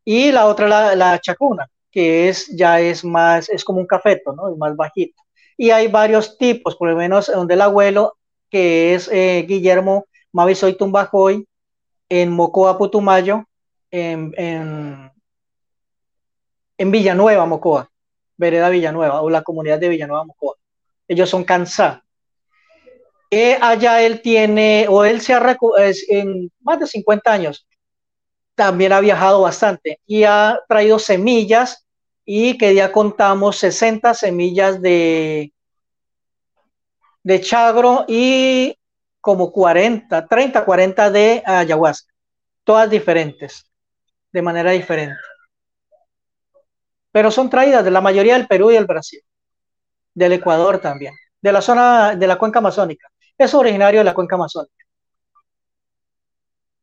[0.05, 4.33] Y la otra, la, la chacuna, que es ya es más, es como un cafeto,
[4.33, 4.49] ¿no?
[4.51, 5.23] Es más bajito.
[5.57, 8.17] Y hay varios tipos, por lo menos donde el abuelo,
[8.49, 11.47] que es Guillermo Mavisoy Tumbajoy,
[12.21, 13.49] en Mocoa, Putumayo,
[13.91, 15.11] en, en,
[16.77, 17.89] en Villanueva, Mocoa,
[18.37, 20.57] Vereda Villanueva, o la comunidad de Villanueva, Mocoa
[21.09, 22.05] ellos son Kansá.
[23.31, 25.57] Eh, allá él tiene, o él se ha,
[26.09, 27.67] en más de 50 años,
[28.55, 31.87] también ha viajado bastante y ha traído semillas
[32.27, 35.53] y que ya contamos 60 semillas de,
[37.23, 38.77] de chagro y
[39.23, 42.13] como 40, 30, 40 de ayahuasca,
[42.65, 43.65] todas diferentes,
[44.33, 45.17] de manera diferente.
[47.11, 49.23] Pero son traídas de la mayoría del Perú y del Brasil
[50.15, 53.09] del Ecuador también, de la zona de la cuenca amazónica.
[53.39, 54.85] Es originario de la cuenca amazónica.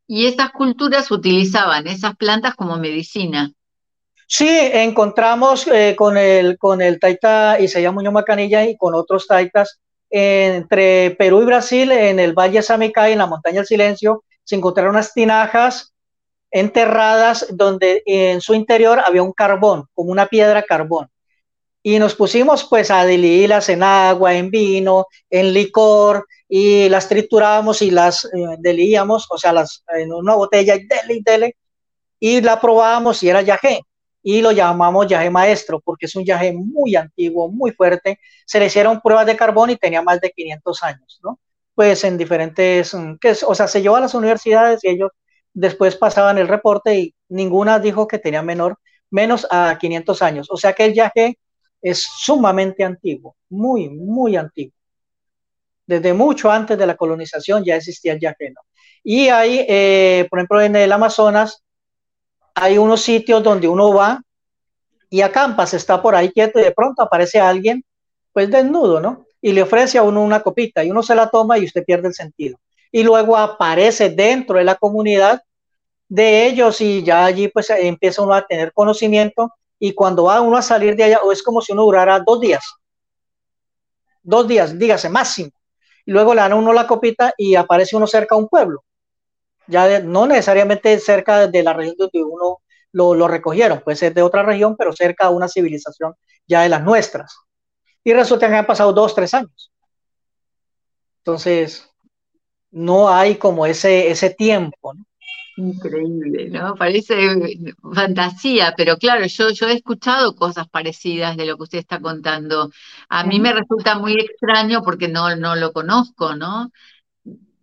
[0.07, 3.51] Y estas culturas utilizaban esas plantas como medicina.
[4.25, 9.79] Sí, encontramos eh, con, el, con el taita Isaías Muñoz Macanilla y con otros taitas
[10.09, 14.95] entre Perú y Brasil, en el Valle Samicay, en la Montaña del Silencio, se encontraron
[14.95, 15.93] unas tinajas
[16.51, 21.07] enterradas donde en su interior había un carbón, como una piedra carbón.
[21.81, 27.81] Y nos pusimos pues a diluirlas en agua, en vino, en licor y las triturábamos
[27.81, 31.55] y las eh, o sea, las, en una botella y dele dele
[32.19, 33.81] y la probábamos y era yagé
[34.21, 38.19] y lo llamamos yagé maestro porque es un yagé muy antiguo, muy fuerte.
[38.45, 41.39] Se le hicieron pruebas de carbón y tenía más de 500 años, ¿no?
[41.75, 45.11] Pues en diferentes, mm, que, o sea, se llevó a las universidades y ellos
[45.53, 48.77] después pasaban el reporte y ninguna dijo que tenía menor,
[49.09, 50.47] menos a 500 años.
[50.51, 51.37] O sea que el yagé
[51.81, 54.73] es sumamente antiguo, muy, muy antiguo.
[55.85, 58.61] Desde mucho antes de la colonización ya existía el yaqueno.
[59.03, 61.63] Y hay, eh, por ejemplo, en el Amazonas,
[62.59, 64.21] hay unos sitios donde uno va
[65.09, 67.83] y acampa, se está por ahí quieto y de pronto aparece alguien,
[68.33, 69.25] pues desnudo, ¿no?
[69.41, 72.09] Y le ofrece a uno una copita y uno se la toma y usted pierde
[72.09, 72.59] el sentido.
[72.91, 75.41] Y luego aparece dentro de la comunidad
[76.09, 80.57] de ellos y ya allí pues empieza uno a tener conocimiento y cuando va uno
[80.57, 82.63] a salir de allá, o es como si uno durara dos días,
[84.21, 85.51] dos días, dígase, máximo.
[86.05, 88.83] Y luego le dan a uno la copita y aparece uno cerca a un pueblo.
[89.69, 92.59] Ya no necesariamente cerca de la región donde uno
[92.91, 96.13] lo, lo recogieron, puede ser de otra región, pero cerca a una civilización
[96.47, 97.37] ya de las nuestras.
[98.03, 99.71] Y resulta que han pasado dos, tres años.
[101.19, 101.89] Entonces,
[102.71, 105.05] no hay como ese, ese tiempo, ¿no?
[105.57, 106.75] Increíble, ¿no?
[106.75, 107.15] Parece
[107.93, 112.71] fantasía, pero claro, yo, yo he escuchado cosas parecidas de lo que usted está contando.
[113.09, 116.71] A mí me resulta muy extraño porque no, no lo conozco, ¿no?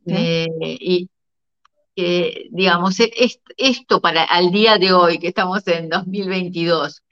[0.06, 1.08] Eh, y
[2.50, 3.10] digamos, e,
[3.56, 7.02] esto para al día de hoy, que estamos en 2022,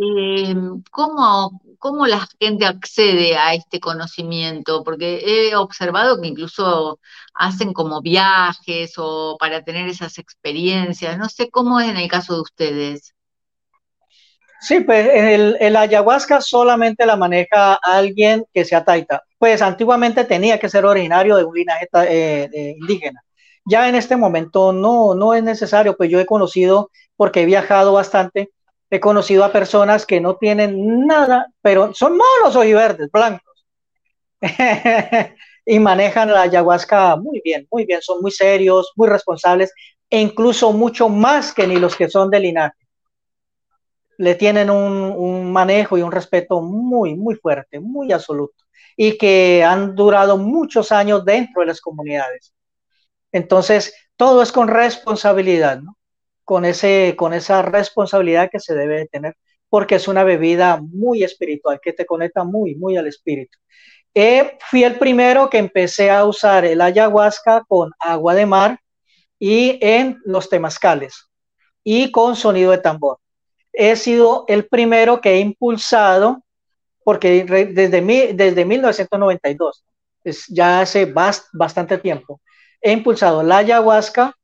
[0.00, 0.54] eh,
[0.90, 4.84] ¿cómo, ¿cómo la gente accede a este conocimiento?
[4.84, 7.00] Porque he observado que incluso
[7.34, 11.18] hacen como viajes o para tener esas experiencias.
[11.18, 13.14] No sé cómo es en el caso de ustedes.
[14.60, 19.22] Sí, pues el, el ayahuasca solamente la maneja alguien que sea taita.
[19.38, 23.22] Pues antiguamente tenía que ser originario de un linaje eh, indígena.
[23.68, 27.92] Ya en este momento no, no es necesario, pues yo he conocido, porque he viajado
[27.92, 28.50] bastante,
[28.88, 33.66] he conocido a personas que no tienen nada, pero son monos verdes, blancos.
[35.66, 39.70] y manejan la ayahuasca muy bien, muy bien, son muy serios, muy responsables,
[40.08, 42.86] e incluso mucho más que ni los que son de linaje.
[44.16, 48.64] Le tienen un, un manejo y un respeto muy, muy fuerte, muy absoluto,
[48.96, 52.54] y que han durado muchos años dentro de las comunidades.
[53.32, 55.98] Entonces, todo es con responsabilidad, ¿no?
[56.48, 59.36] con, ese, con esa responsabilidad que se debe tener,
[59.68, 63.58] porque es una bebida muy espiritual, que te conecta muy, muy al espíritu.
[64.14, 68.80] Eh, fui el primero que empecé a usar el ayahuasca con agua de mar
[69.38, 71.28] y en los temazcales
[71.84, 73.18] y con sonido de tambor.
[73.70, 76.42] He sido el primero que he impulsado,
[77.04, 79.84] porque desde, mi, desde 1992,
[80.24, 81.12] es ya hace
[81.52, 82.40] bastante tiempo,
[82.80, 84.34] he impulsado la ayahuasca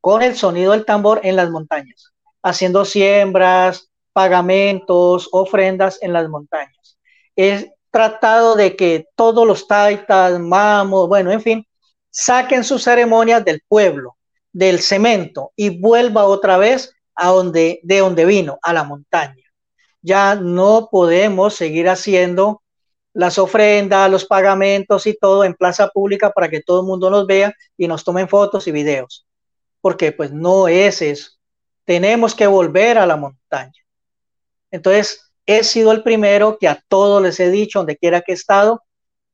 [0.00, 6.98] con el sonido del tambor en las montañas, haciendo siembras, pagamentos, ofrendas en las montañas.
[7.34, 11.66] He tratado de que todos los taitas, mamos, bueno, en fin,
[12.10, 14.16] saquen sus ceremonias del pueblo,
[14.52, 19.42] del cemento y vuelva otra vez a donde, de donde vino, a la montaña.
[20.02, 22.62] Ya no podemos seguir haciendo
[23.16, 27.26] las ofrendas, los pagamentos y todo en plaza pública para que todo el mundo nos
[27.26, 29.26] vea y nos tomen fotos y videos.
[29.80, 31.30] Porque pues no es eso.
[31.86, 33.72] Tenemos que volver a la montaña.
[34.70, 38.34] Entonces, he sido el primero que a todos les he dicho, donde quiera que he
[38.34, 38.82] estado,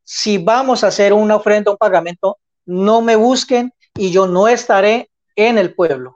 [0.04, 5.10] si vamos a hacer una ofrenda, un pagamento, no me busquen y yo no estaré
[5.34, 6.14] en el pueblo,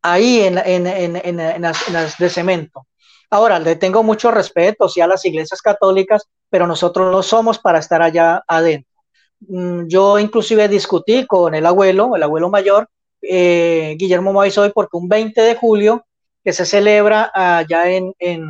[0.00, 2.86] ahí en, en, las, de cemento.
[3.30, 7.78] Ahora, le tengo mucho respeto, sí, a las iglesias católicas, pero nosotros no somos para
[7.78, 9.02] estar allá adentro.
[9.40, 12.88] Mm, yo inclusive discutí con el abuelo, el abuelo mayor,
[13.22, 16.04] eh, Guillermo Maisoy, porque un 20 de julio,
[16.42, 18.46] que se celebra allá en, en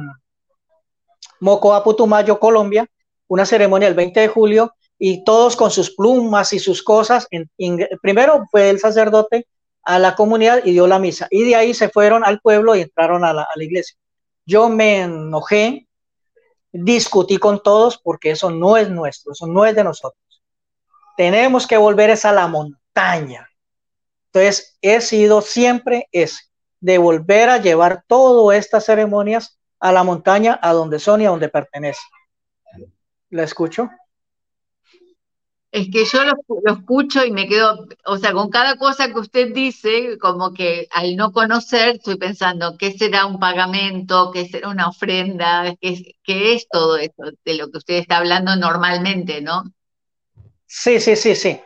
[1.41, 2.87] Mocoa, Putumayo, Colombia,
[3.27, 7.29] una ceremonia el 20 de julio, y todos con sus plumas y sus cosas.
[8.03, 9.47] primero fue el sacerdote
[9.85, 11.29] a la comunidad y dio la misa.
[11.31, 13.97] Y de ahí se fueron al pueblo y entraron a la, iglesia.
[14.49, 15.87] Yo me enojé,
[16.73, 20.43] discutí con todos porque eso no es nuestro, eso no es de nosotros.
[21.19, 23.47] Tenemos que volver esa a la montaña.
[24.33, 26.45] Entonces, he sido siempre ese,
[26.81, 31.31] de volver a llevar todas estas ceremonias a la montaña, a donde son y a
[31.31, 32.09] donde pertenecen.
[33.29, 33.91] ¿La escucho?
[35.79, 36.35] Es que yo lo,
[36.73, 41.15] escucho y me quedo, o sea, con cada cosa que usted dice, como que al
[41.15, 44.33] no conocer, estoy pensando, ¿qué será un pagamento?
[44.33, 45.77] ¿Qué será una ofrenda?
[45.81, 49.73] ¿Qué, es todo eso de lo que usted está hablando normalmente, no?
[50.67, 51.61] Sí, sí, sí, sí.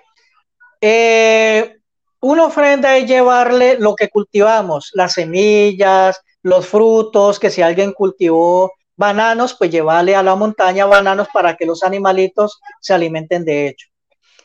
[0.82, 1.78] Eh,
[2.20, 8.72] una ofrenda es llevarle lo que cultivamos, las semillas, los frutos, que si alguien cultivó
[8.94, 13.91] bananos, pues llevarle a la montaña bananos para que los animalitos se alimenten de ellos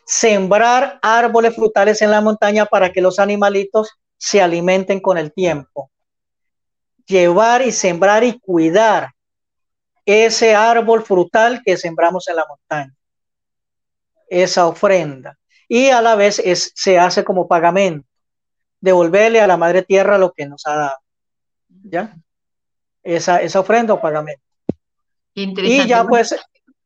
[0.07, 5.91] sembrar árboles frutales en la montaña para que los animalitos se alimenten con el tiempo.
[7.05, 9.11] Llevar y sembrar y cuidar
[10.05, 12.95] ese árbol frutal que sembramos en la montaña.
[14.29, 15.37] Esa ofrenda.
[15.67, 18.07] Y a la vez es, se hace como pagamento.
[18.79, 20.97] Devolverle a la madre tierra lo que nos ha dado.
[21.67, 22.15] ¿Ya?
[23.03, 24.41] Esa, esa ofrenda o pagamento.
[25.33, 26.33] Y ya pues,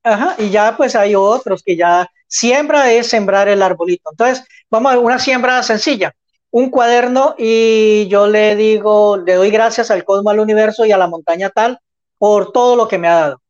[0.03, 4.09] ajá, y ya pues hay otros que ya Siembra es sembrar el arbolito.
[4.09, 6.13] Entonces, vamos a una siembra sencilla.
[6.49, 10.97] Un cuaderno y yo le digo, le doy gracias al cosmos, al universo y a
[10.97, 11.79] la montaña tal
[12.17, 13.41] por todo lo que me ha dado.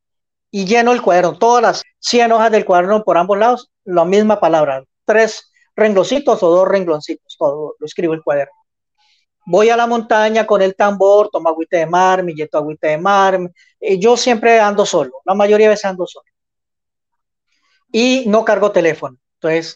[0.49, 4.39] Y lleno el cuaderno, todas las 100 hojas del cuaderno por ambos lados, la misma
[4.39, 8.53] palabra, tres rengloncitos o dos rengloncitos, todo lo escribo el cuaderno.
[9.45, 13.39] Voy a la montaña con el tambor, tomo agüita de mar, lleto agüita de mar.
[13.79, 16.30] Eh, yo siempre ando solo, la mayoría de veces ando solo
[17.91, 19.17] y no cargo teléfono.
[19.35, 19.75] Entonces,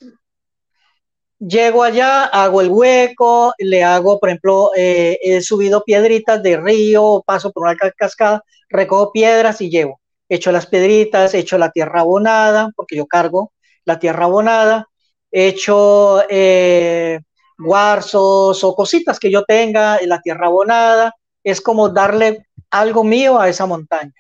[1.40, 7.24] llego allá, hago el hueco, le hago, por ejemplo, eh, he subido piedritas de río,
[7.26, 10.00] paso por una cascada, recojo piedras y llevo.
[10.30, 13.52] Echo las piedritas, echo la tierra abonada, porque yo cargo
[13.86, 14.88] la tierra abonada,
[15.32, 17.20] echo eh,
[17.58, 21.14] guarzos o cositas que yo tenga en la tierra abonada.
[21.44, 24.14] Es como darle algo mío a esa montaña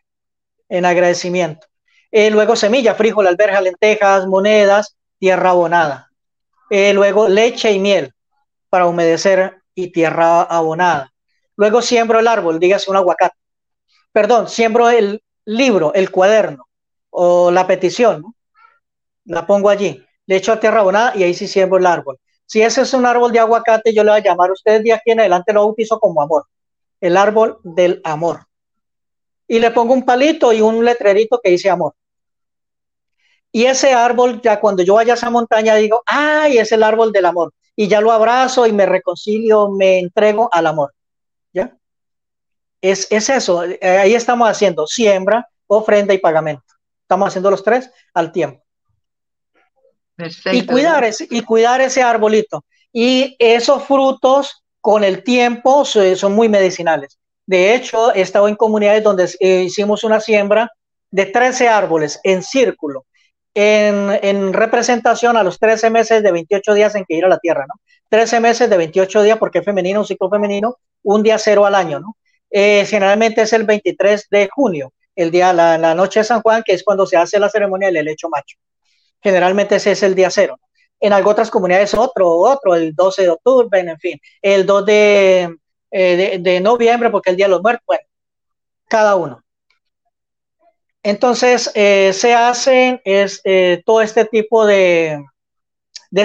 [0.69, 1.67] en agradecimiento.
[2.17, 6.10] Eh, luego semilla, frijol, alberja, lentejas, monedas, tierra abonada.
[6.69, 8.13] Eh, luego leche y miel
[8.69, 11.12] para humedecer y tierra abonada.
[11.58, 13.36] Luego siembro el árbol, dígase un aguacate.
[14.13, 16.69] Perdón, siembro el libro, el cuaderno
[17.10, 18.23] o la petición.
[19.25, 20.01] La pongo allí.
[20.25, 22.17] Le echo a tierra abonada y ahí sí siembro el árbol.
[22.45, 24.93] Si ese es un árbol de aguacate, yo le voy a llamar a usted de
[24.93, 26.45] aquí en adelante, lo bautizo como amor.
[27.01, 28.45] El árbol del amor.
[29.49, 31.93] Y le pongo un palito y un letrerito que dice amor.
[33.55, 37.13] Y ese árbol, ya cuando yo vaya a esa montaña, digo, ay, es el árbol
[37.13, 37.53] del amor.
[37.73, 40.93] Y ya lo abrazo y me reconcilio, me entrego al amor.
[41.53, 41.73] ¿Ya?
[42.81, 46.65] Es, es eso, eh, ahí estamos haciendo siembra, ofrenda y pagamento.
[47.03, 48.61] Estamos haciendo los tres al tiempo.
[50.51, 52.65] Y cuidar, ese, y cuidar ese arbolito.
[52.91, 57.17] Y esos frutos con el tiempo son muy medicinales.
[57.45, 60.69] De hecho, he estado en comunidades donde eh, hicimos una siembra
[61.10, 63.06] de 13 árboles en círculo
[63.56, 67.65] en, representación a los 13 meses de 28 días en que ir a la Tierra,
[67.67, 67.79] ¿no?
[68.10, 71.73] 13 meses de 28 días porque es femenino, un ciclo femenino, un día cero al
[71.73, 72.17] año, ¿no?
[72.51, 76.63] Eh, generalmente es el 23 de junio, el día, la, la, noche de San Juan,
[76.63, 78.58] que es cuando se hace la ceremonia del helecho macho.
[79.21, 80.60] Generalmente ese es el día cero.
[80.99, 85.58] En algunas otras comunidades otro, otro, el 12 de octubre, en fin, el 2 de,
[85.91, 88.03] eh, de, de noviembre, porque es el Día de los Muertos, bueno,
[88.87, 89.44] cada uno.
[91.06, 95.23] Entonces, eh, se hacen es, eh, todo este tipo de,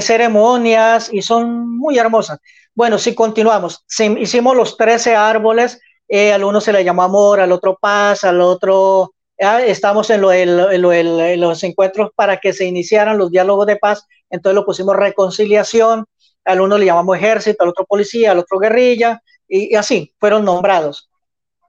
[0.00, 2.38] ceremonias y son muy hermosas.
[2.74, 3.84] Bueno, si continuamos.
[4.18, 5.80] hicimos los 13 árboles.
[6.08, 9.12] Eh, al uno se le llamó amor, al otro paz, al otro.
[9.36, 14.06] estamos en, en, los encuentros para que se iniciaran los diálogos de paz.
[14.30, 16.06] Entonces lo pusimos reconciliación.
[16.46, 19.22] Al uno le llamamos ejército, al otro policía, al otro guerrilla.
[19.46, 21.09] y así fueron nombrados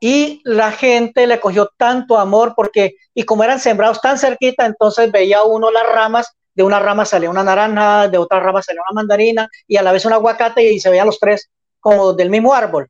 [0.04, 5.12] y la gente le cogió tanto amor porque, y como eran sembrados tan cerquita, entonces
[5.12, 9.00] veía uno las ramas, de una rama salía una naranja, de otra rama salía una
[9.00, 12.52] mandarina y a la vez un aguacate y se veían los tres como del mismo
[12.52, 12.90] árbol.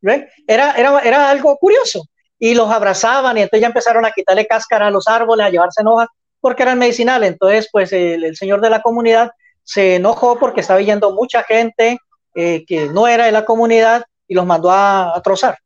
[0.00, 2.04] Era, era, era algo curioso.
[2.38, 5.82] Y los abrazaban y entonces ya empezaron a quitarle cáscara a los árboles, a llevarse
[5.84, 6.06] hojas,
[6.40, 7.32] porque eran medicinales.
[7.32, 9.32] Entonces, pues el, señor de la comunidad
[9.64, 11.98] se enojó porque estaba yendo mucha gente
[12.36, 15.58] eh, que no era de la comunidad y los mandó a, a trozar.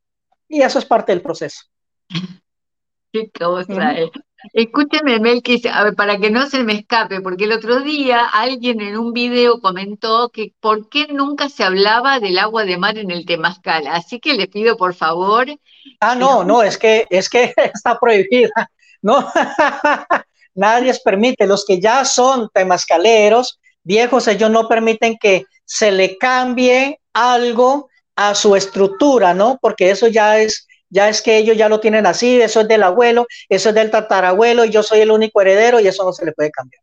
[0.51, 1.63] Y eso es parte del proceso.
[3.13, 3.93] Qué cosa.
[3.93, 4.11] Eh.
[4.51, 8.81] Escúcheme, Melqui, a ver, para que no se me escape, porque el otro día alguien
[8.81, 13.11] en un video comentó que por qué nunca se hablaba del agua de mar en
[13.11, 13.87] el Temazcal.
[13.87, 15.47] Así que le pido, por favor.
[16.01, 18.69] Ah, no, no, es que, es que está prohibida.
[19.01, 19.31] No,
[20.55, 21.47] nadie permite.
[21.47, 27.89] Los que ya son temazcaleros, viejos, ellos no permiten que se le cambie algo
[28.29, 29.57] a su estructura, ¿no?
[29.61, 32.83] Porque eso ya es, ya es que ellos ya lo tienen así, eso es del
[32.83, 36.25] abuelo, eso es del tatarabuelo y yo soy el único heredero y eso no se
[36.25, 36.81] le puede cambiar.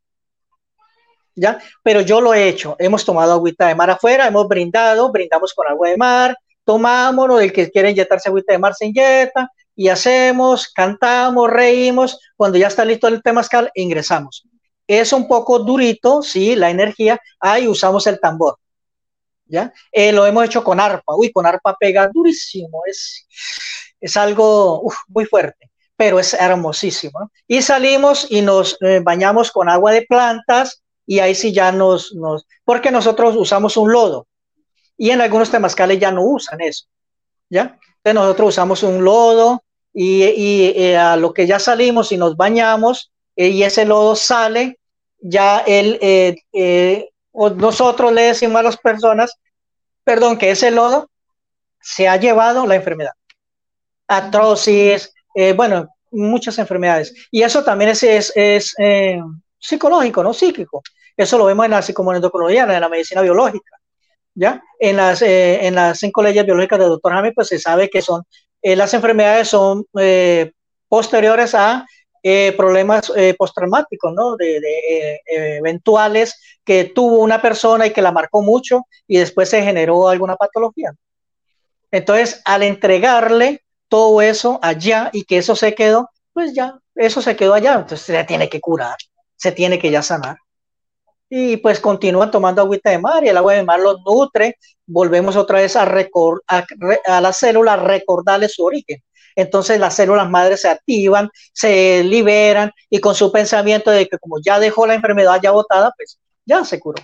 [1.37, 1.61] ¿Ya?
[1.85, 5.69] Pero yo lo he hecho, hemos tomado agüita de mar afuera, hemos brindado, brindamos con
[5.69, 10.69] agua de mar, tomamos, el que quiere inyectarse agüita de mar se inyecta y hacemos,
[10.73, 14.43] cantamos, reímos, cuando ya está listo el temazcal, ingresamos.
[14.89, 18.59] Es un poco durito, sí, la energía, ahí usamos el tambor
[19.93, 23.27] Eh, lo hemos hecho con arpa, uy, con arpa pega durísimo, es,
[24.01, 27.31] es algo muy fuerte, pero es hermosísimo.
[27.47, 32.15] Y salimos y nos eh, bañamos con agua de plantas y ahí sí ya nos,
[32.15, 34.27] nos, porque nosotros usamos un lodo
[34.97, 36.87] y en algunos temazcales ya no usan eso,
[37.49, 37.79] ¿ya?
[37.99, 42.37] Entonces nosotros usamos un lodo y, y eh, a lo que ya salimos y nos
[42.37, 44.81] bañamos y ese lodo sale,
[45.21, 45.99] ya él
[47.41, 49.39] o nosotros le decimos a las personas,
[50.03, 51.09] perdón, que ese lodo
[51.81, 53.13] se ha llevado la enfermedad.
[54.09, 57.15] Atrocis, eh, bueno, muchas enfermedades.
[57.31, 59.23] Y eso también es, es, eh,
[59.57, 60.35] psicológico, ¿no?
[60.35, 60.83] Psíquico.
[61.17, 63.77] Eso lo vemos en la psicomonoendocrinología, en la medicina biológica.
[64.35, 64.61] ¿Ya?
[64.81, 68.03] En las, eh, en las cinco leyes biológicas del doctor Jaime, pues se sabe que
[68.03, 68.25] son,
[68.63, 69.85] las enfermedades son
[70.89, 71.87] posteriores a
[72.31, 74.37] eh, problemas eh, postraumáticos, ¿no?
[74.37, 75.21] De, eh,
[75.57, 80.37] eventuales que tuvo una persona y que la marcó mucho y después se generó alguna
[80.37, 80.93] patología.
[81.91, 87.35] Entonces, al entregarle todo eso allá y que eso se quedó, pues ya, eso se
[87.35, 88.99] quedó allá, entonces se tiene que curar,
[89.35, 90.37] se tiene que ya sanar.
[91.31, 95.35] Y pues continúan tomando agüita de mar y el agua de mar los nutre, volvemos
[95.35, 96.67] otra vez a, a,
[97.07, 99.03] a las células recordarle su origen
[99.39, 104.41] entonces las células madres se activan, se liberan y con su pensamiento de que como
[104.45, 107.01] ya dejó la enfermedad ya botada, pues ya se curó.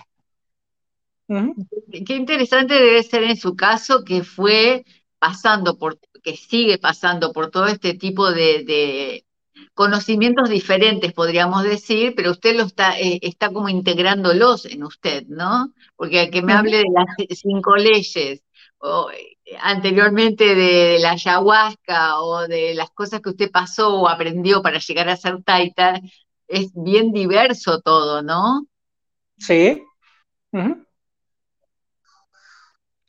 [1.27, 4.83] Qué interesante debe ser en su caso que fue
[5.17, 9.23] pasando por, que sigue pasando por todo este tipo de,
[9.73, 15.73] conocimientos diferentes, podríamos decir, pero usted lo está, eh, está como integrándolos en usted, ¿no?
[15.95, 18.41] Porque que me hable de las cinco leyes,
[18.79, 19.09] o,
[19.59, 25.09] anteriormente de, la ayahuasca o de las cosas que usted pasó o aprendió para llegar
[25.09, 26.01] a ser taita,
[26.47, 28.65] es bien diverso todo, ¿no?
[29.37, 29.83] Sí.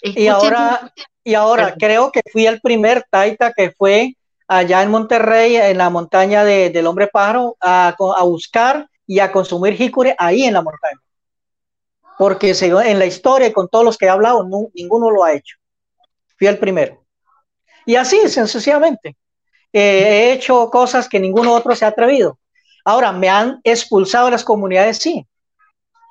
[0.02, 0.92] Y ahora,
[1.24, 4.16] y ahora creo que fui el primer taita que fue
[4.46, 10.14] allá en Monterrey, en la montaña del hombre pájaro, a, buscar y a consumir jicure
[10.18, 11.00] ahí en la montaña.
[12.18, 15.56] Porque en la historia con todos los que he hablado, ninguno lo ha hecho.
[16.36, 17.04] Fui el primero.
[17.84, 19.16] Y así, sencillamente.
[19.72, 22.38] he hecho cosas que ningún otro se ha atrevido.
[22.84, 25.26] Ahora, me han expulsado de las comunidades, sí.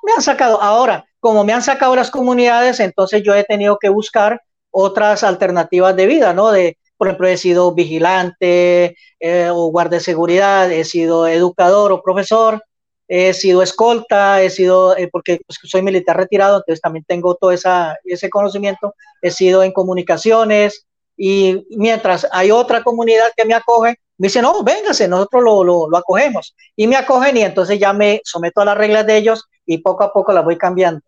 [0.02, 0.60] Me han sacado.
[0.62, 5.96] Ahora, como me han sacado las comunidades, entonces yo he tenido que buscar otras alternativas
[5.96, 6.52] de vida, ¿no?
[6.52, 12.02] De, por ejemplo, he sido vigilante eh, o guardia de seguridad, he sido educador o
[12.02, 12.62] profesor,
[13.08, 17.52] he sido escolta, he sido, eh, porque pues, soy militar retirado, entonces también tengo todo
[17.52, 20.86] esa, ese conocimiento, he sido en comunicaciones
[21.16, 25.96] y mientras hay otra comunidad que me acoge, me dicen, no, véngase, nosotros lo, lo,
[25.96, 29.78] acogemos y me acogen y entonces ya me someto a las reglas de ellos y
[29.78, 31.00] poco a poco las voy cambiando.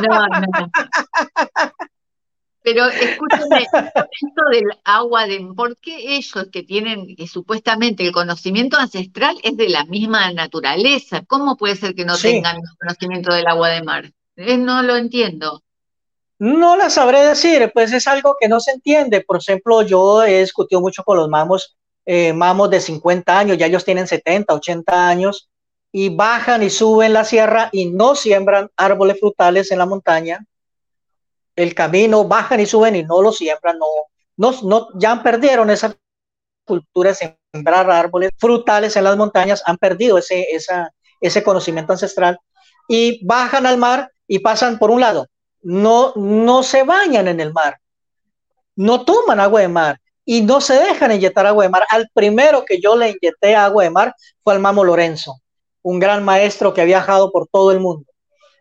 [0.00, 0.70] No, no.
[2.62, 8.76] Pero escúchame, esto del agua, de, ¿por qué ellos que tienen, que supuestamente el conocimiento
[8.76, 11.22] ancestral es de la misma naturaleza?
[11.26, 14.12] ¿Cómo puede ser que no tengan conocimiento del agua de mar?
[14.36, 15.62] no lo entiendo.
[16.38, 19.20] No la sabré decir, pues es algo que no se entiende.
[19.20, 23.66] Por ejemplo, yo he discutido mucho con los mamos, eh, mamos de 50 años, ya
[23.66, 25.50] ellos tienen 70, 80 años,
[25.92, 30.46] y bajan y suben la sierra y no siembran árboles frutales en la montaña.
[31.62, 33.86] El camino, bajan y suben y no lo siembran, no,
[34.36, 35.94] no, no ya perdieron esa
[36.64, 40.90] cultura de sembrar árboles frutales en las montañas, han perdido ese, esa,
[41.20, 42.38] ese conocimiento ancestral
[42.88, 45.26] y bajan al mar y pasan por un lado
[45.62, 47.78] no, no se bañan en el mar,
[48.76, 51.84] no toman agua de mar y no se dejan inyectar agua de mar.
[51.90, 55.40] Al primero que yo le inyecté agua de mar fue al Mamo Lorenzo,
[55.82, 58.06] un gran maestro que ha viajado por todo el mundo.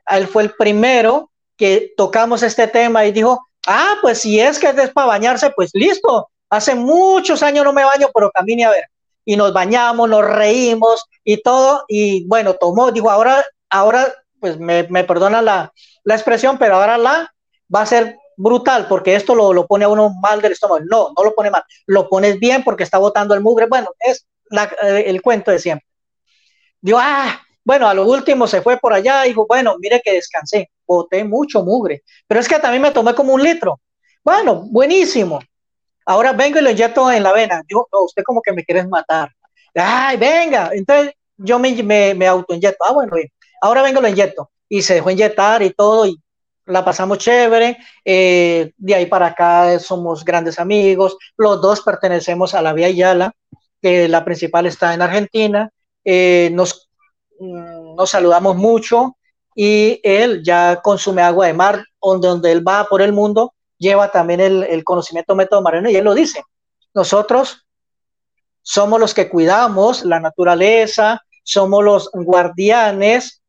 [0.08, 1.29] Él fue el primero
[1.60, 5.72] que tocamos este tema y dijo, ah, pues si es que es para bañarse, pues
[5.74, 6.30] listo.
[6.49, 8.86] Hace muchos años no me baño, pero camine a ver.
[9.26, 11.84] Y nos bañamos, nos reímos y todo.
[11.89, 15.74] Y bueno, tomó, dijo, ahora, ahora, pues me, me perdona la,
[16.05, 17.32] la expresión, pero ahora la
[17.74, 20.82] va a ser brutal porque esto lo, lo, pone a uno mal del estómago.
[20.89, 23.68] No, no lo pone mal, lo pones bien porque está botando el mugre.
[23.68, 24.26] Bueno, es
[24.82, 25.86] eh, el cuento de siempre.
[26.80, 30.72] Digo, ah, bueno, a lo último se fue por allá dijo, bueno, mire que descansé,
[30.96, 33.80] boté mucho mugre, pero es que también me tomé como un litro.
[34.24, 35.40] Bueno, buenísimo.
[36.06, 37.62] Ahora vengo y lo inyecto en la vena.
[37.68, 39.30] Digo, no, usted como que me quieres matar.
[39.76, 40.72] Ay, venga.
[40.74, 42.84] Entonces yo me, me, me autoinyecto.
[42.86, 43.30] Ah, bueno, bien.
[43.62, 46.20] Ahora vengo y lo inyecto y se dejó inyectar y todo y
[46.66, 47.78] la pasamos chévere.
[48.04, 51.18] Eh, de ahí para acá somos grandes amigos.
[51.38, 53.34] Los dos pertenecemos a la Vía Yala,
[53.82, 55.70] que la principal está en Argentina.
[56.04, 56.90] Eh, nos,
[57.40, 59.18] mm, nos saludamos mucho
[59.62, 64.10] y él ya consume agua de mar, donde, donde él va por el mundo, lleva
[64.10, 66.41] también el, el conocimiento método marino y él lo dice.
[66.93, 67.68] Nosotros
[68.62, 73.41] somos los que cuidamos la naturaleza, somos los guardianes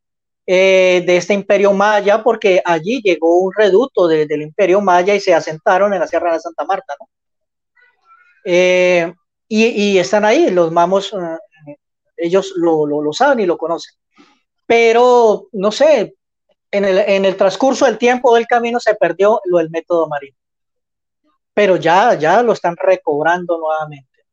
[0.46, 5.32] eh, de este imperio maya, porque allí llegó un reducto del imperio maya y se
[5.32, 6.96] asentaron en la Sierra de Santa Marta.
[8.44, 9.14] Eh,
[9.46, 11.76] y, están ahí, los mamos, eh,
[12.16, 13.94] ellos lo, lo, saben y lo conocen.
[14.70, 16.14] Pero, no sé,
[16.70, 20.36] en el, en el transcurso del tiempo del camino se perdió lo del método marino.
[21.52, 24.24] Pero ya, ya lo están recobrando nuevamente.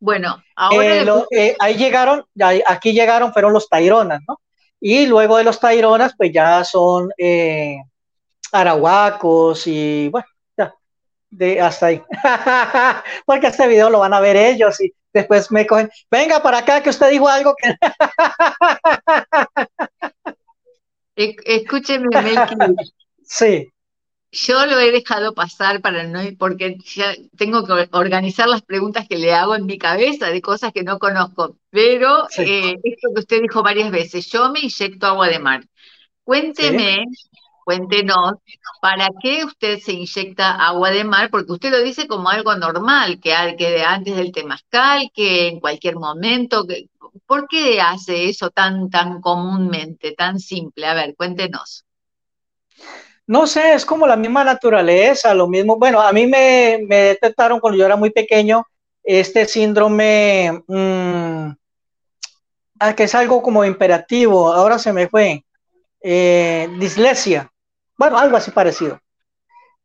[0.00, 1.24] Bueno, ahora...
[1.60, 2.24] ahí llegaron,
[2.66, 4.40] aquí llegaron, fueron los Taironas, ¿no?
[4.80, 7.76] Y luego de los Taironas, pues ya son eh,
[8.50, 10.26] arahuacos y bueno,
[10.56, 10.74] ya,
[11.30, 12.02] de, hasta ahí.
[13.24, 16.82] Porque este video lo van a ver ellos y después me cogen, venga para acá
[16.82, 17.74] que usted dijo algo que...
[21.44, 22.08] Escúcheme,
[23.24, 23.70] Sí
[24.32, 29.18] yo lo he dejado pasar para no, porque ya tengo que organizar las preguntas que
[29.18, 31.56] le hago en mi cabeza de cosas que no conozco.
[31.70, 35.64] Pero eh, esto que usted dijo varias veces, yo me inyecto agua de mar.
[36.22, 37.06] Cuénteme,
[37.70, 38.34] cuéntenos,
[38.82, 41.30] ¿para qué usted se inyecta agua de mar?
[41.30, 45.94] Porque usted lo dice como algo normal, que, que antes del temazcal, que en cualquier
[45.94, 46.66] momento.
[47.26, 50.84] ¿Por qué hace eso tan, tan comúnmente, tan simple?
[50.84, 51.84] A ver, cuéntenos.
[53.28, 55.76] No sé, es como la misma naturaleza, lo mismo.
[55.76, 58.64] Bueno, a mí me, detectaron cuando yo era muy pequeño
[59.04, 61.50] este síndrome, mm,
[62.80, 65.44] ah, que es algo como imperativo, ahora se me fue,
[66.02, 67.49] eh, dislexia,
[68.00, 68.98] bueno, algo así parecido.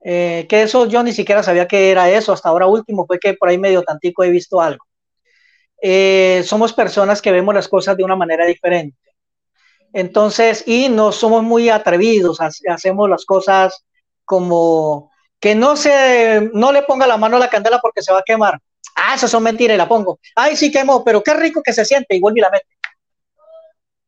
[0.01, 3.34] Eh, que eso yo ni siquiera sabía que era eso, hasta ahora último fue que
[3.34, 4.86] por ahí medio tantico he visto algo.
[5.82, 8.97] Eh, somos personas que vemos las cosas de una manera diferente.
[9.91, 13.84] Entonces, y no somos muy atrevidos, hacemos las cosas
[14.24, 18.20] como que no se, no le ponga la mano a la candela porque se va
[18.20, 18.57] a quemar.
[18.95, 20.20] Ah, eso son mentiras la pongo.
[20.38, 22.68] Ay, sí quemó, pero qué rico que se siente y vuelve y la mete.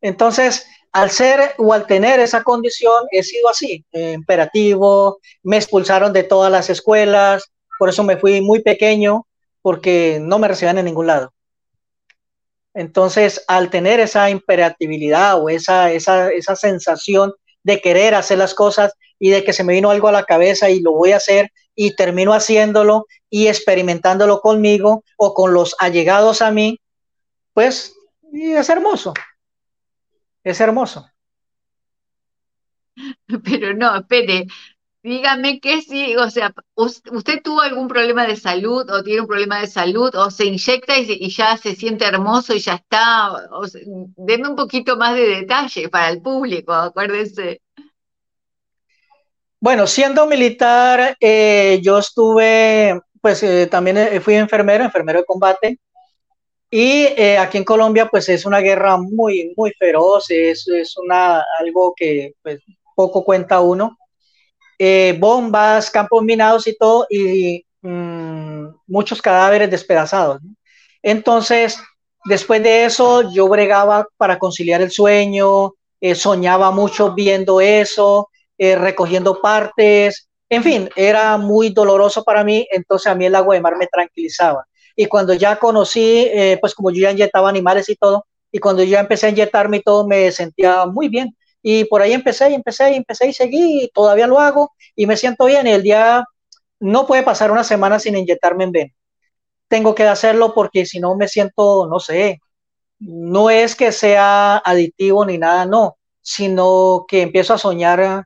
[0.00, 0.66] Entonces,
[0.98, 6.24] al ser o al tener esa condición, he sido así, eh, imperativo, me expulsaron de
[6.24, 9.24] todas las escuelas, por eso me fui muy pequeño,
[9.62, 11.32] porque no me recibían en ningún lado.
[12.74, 17.32] Entonces, al tener esa imperatividad o esa, esa, esa sensación
[17.62, 20.68] de querer hacer las cosas y de que se me vino algo a la cabeza
[20.68, 26.42] y lo voy a hacer y termino haciéndolo y experimentándolo conmigo o con los allegados
[26.42, 26.80] a mí,
[27.54, 27.94] pues
[28.32, 29.14] es hermoso.
[30.48, 31.10] Es hermoso.
[33.44, 34.46] Pero no, espere,
[35.02, 39.60] Dígame que sí, o sea, ¿usted tuvo algún problema de salud o tiene un problema
[39.60, 43.32] de salud o se inyecta y, ya se siente hermoso y ya está?
[43.52, 43.64] O
[44.16, 47.62] deme un poquito más de detalle para el público, acuérdense.
[49.60, 55.78] Bueno, siendo militar, eh, yo estuve, pues eh, también eh, fui enfermero, enfermero de combate,
[56.70, 61.42] Y eh, aquí en Colombia, pues es una guerra muy, muy feroz, es, es una,
[61.58, 62.60] algo que pues,
[62.94, 63.96] poco cuenta uno.
[64.78, 70.40] Eh, bombas, campos minados y todo, y mmm, muchos cadáveres despedazados.
[71.02, 71.80] Entonces,
[72.26, 78.76] después de eso, yo bregaba para conciliar el sueño, eh, soñaba mucho viendo eso, eh,
[78.76, 83.60] recogiendo partes, en fin, era muy doloroso para mí, entonces a mí el agua de
[83.60, 84.66] mar me tranquilizaba.
[85.00, 88.82] Y cuando ya conocí, eh, pues como yo ya inyectaba animales y todo, y cuando
[88.82, 91.36] yo ya empecé a inyectarme y todo, me sentía muy bien.
[91.62, 95.06] Y por ahí empecé y empecé y empecé y seguí, y todavía lo hago y
[95.06, 95.68] me siento bien.
[95.68, 96.24] Y el día
[96.80, 98.94] no puede pasar una semana sin inyectarme en ven.
[99.68, 102.40] Tengo que hacerlo porque si no me siento, no sé,
[102.98, 108.24] no es que sea aditivo ni nada, no, sino que empiezo a soñar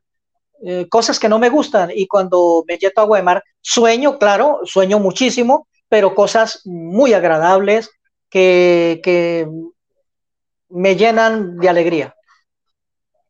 [0.65, 4.61] eh, cosas que no me gustan y cuando me inyecto agua de mar, sueño, claro,
[4.65, 7.91] sueño muchísimo, pero cosas muy agradables
[8.31, 9.47] que, que
[10.71, 12.15] me llenan de alegría.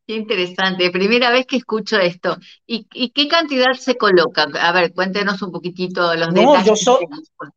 [0.07, 2.37] Qué interesante, primera vez que escucho esto.
[2.65, 4.47] ¿Y, y qué cantidad se coloca?
[4.61, 6.67] A ver, cuéntenos un poquitito los No, detalles.
[6.67, 7.01] yo, so-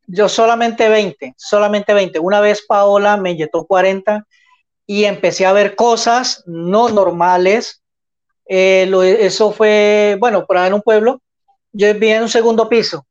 [0.08, 2.18] yo solamente 20, solamente 20.
[2.18, 4.26] Una vez Paola me inyectó 40
[4.88, 7.80] y empecé a ver cosas no normales.
[8.48, 11.22] Eh, lo- eso fue, bueno, por ahí en un pueblo,
[11.72, 13.06] yo vivía en un segundo piso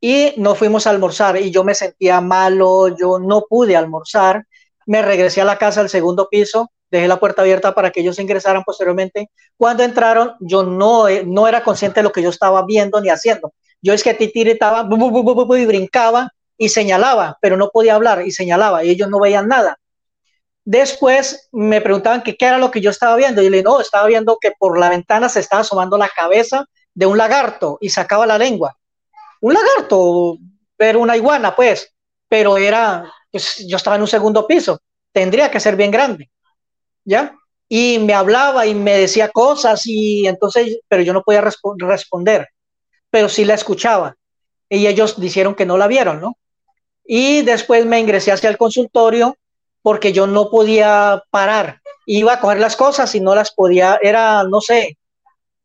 [0.00, 4.44] y nos fuimos a almorzar y yo me sentía malo, yo no pude almorzar,
[4.86, 8.18] me regresé a la casa al segundo piso, dejé la puerta abierta para que ellos
[8.18, 9.30] ingresaran posteriormente.
[9.56, 13.52] Cuando entraron, yo no, no era consciente de lo que yo estaba viendo ni haciendo.
[13.82, 18.26] Yo es que titiritaba bu, bu, bu, y brincaba y señalaba, pero no podía hablar
[18.26, 19.78] y señalaba y ellos no veían nada.
[20.64, 24.06] Después me preguntaban qué era lo que yo estaba viendo y le dije, no, estaba
[24.06, 28.26] viendo que por la ventana se estaba asomando la cabeza de un lagarto y sacaba
[28.26, 28.76] la lengua
[29.40, 30.38] un lagarto,
[30.76, 31.92] pero una iguana, pues,
[32.28, 34.80] pero era, pues yo estaba en un segundo piso,
[35.12, 36.30] tendría que ser bien grande,
[37.04, 37.34] ¿ya?
[37.68, 42.48] Y me hablaba y me decía cosas y entonces, pero yo no podía respo responder,
[43.10, 44.14] pero sí la escuchaba.
[44.68, 46.36] Y ellos dijeron que no la vieron, ¿no?
[47.04, 49.36] Y después me ingresé hacia el consultorio
[49.82, 51.80] porque yo no podía parar.
[52.06, 54.98] Iba a coger las cosas y no las podía, era, no sé,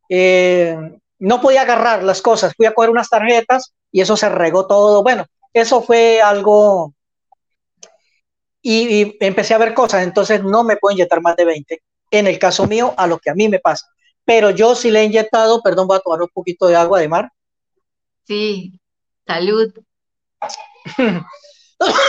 [0.09, 0.77] eh,
[1.21, 5.03] no podía agarrar las cosas, fui a coger unas tarjetas y eso se regó todo.
[5.03, 6.95] Bueno, eso fue algo
[8.59, 11.83] y, y, empecé a ver cosas, entonces no me puedo inyectar más de 20.
[12.09, 13.85] En el caso mío, a lo que a mí me pasa.
[14.25, 17.07] Pero yo sí le he inyectado, perdón, voy a tomar un poquito de agua de
[17.07, 17.31] mar.
[18.25, 18.79] Sí,
[19.27, 19.71] salud.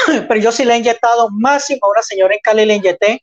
[0.06, 3.22] Pero yo sí le he inyectado máximo a una señora en Cali, le inyecté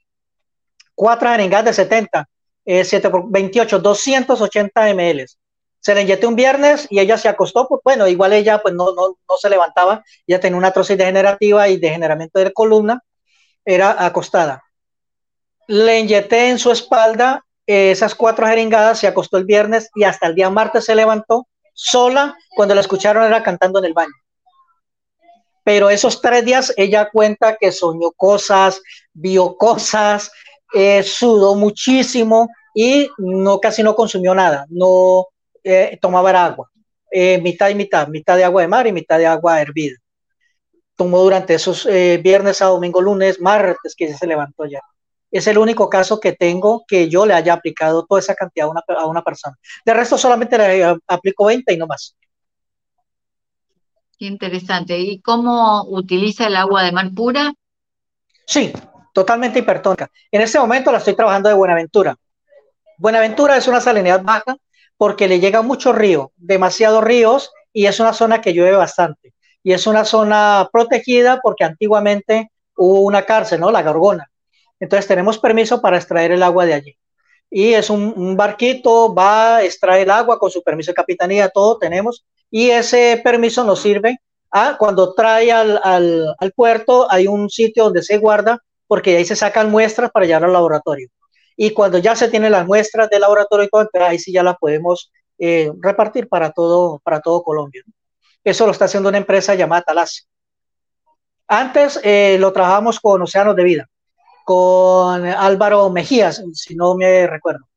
[0.93, 2.29] cuatro jeringas de 70,
[2.65, 5.25] eh, 7 por 28, 280 ml
[5.79, 8.93] se le inyecté un viernes y ella se acostó, pues bueno, igual ella pues no,
[8.93, 13.01] no, no se levantaba, ella tenía una atrocidad degenerativa y degeneramiento de columna,
[13.63, 14.63] era acostada.
[15.67, 20.27] Le inyecté en su espalda eh, esas cuatro jeringadas, se acostó el viernes y hasta
[20.27, 24.13] el día martes se levantó sola, cuando la escucharon era cantando en el baño.
[25.63, 28.81] Pero esos tres días ella cuenta que soñó cosas,
[29.13, 30.31] vio cosas,
[30.73, 35.27] eh, sudó muchísimo y no casi no consumió nada, no
[35.63, 36.69] eh, tomaba agua,
[37.11, 39.97] eh, mitad y mitad, mitad de agua de mar y mitad de agua hervida.
[40.95, 44.81] Tomó durante esos eh, viernes a domingo, lunes, martes que se levantó ya.
[45.31, 48.71] Es el único caso que tengo que yo le haya aplicado toda esa cantidad a
[48.71, 49.55] una, a una persona.
[49.85, 52.15] De resto solamente le aplico 20 y no más.
[54.17, 54.99] Qué interesante.
[54.99, 57.53] ¿Y cómo utiliza el agua de mar pura?
[58.45, 58.73] Sí,
[59.13, 60.09] totalmente hipertónica.
[60.31, 62.17] En este momento la estoy trabajando de Buenaventura.
[62.97, 64.57] Buenaventura es una salinidad baja
[64.99, 69.33] porque le llega mucho río, demasiados ríos, y es una zona que llueve bastante.
[69.63, 73.71] Y es una zona protegida porque antiguamente hubo una cárcel, ¿no?
[73.71, 74.29] La Gorgona.
[74.77, 76.97] Entonces tenemos permiso para extraer el agua de allí.
[77.49, 82.25] Y es un, barquito, va, extrae el agua con su permiso de capitanía, todo tenemos.
[82.51, 84.17] Y ese permiso nos sirve
[84.51, 89.23] a cuando trae al, al, al puerto, hay un sitio donde se guarda, porque ahí
[89.23, 91.07] se sacan muestras para llevar al laboratorio
[91.61, 93.67] y cuando ya se tienen las muestras del laboratorio
[93.99, 97.83] ahí sí ya las podemos eh, repartir para todo, para todo Colombia.
[98.45, 100.29] Eso lo está haciendo una empresa llamada Talas.
[101.49, 103.89] Antes eh, lo trabajamos con Océanos de Vida,
[104.45, 107.67] con Álvaro Mejías, si no me recuerdo.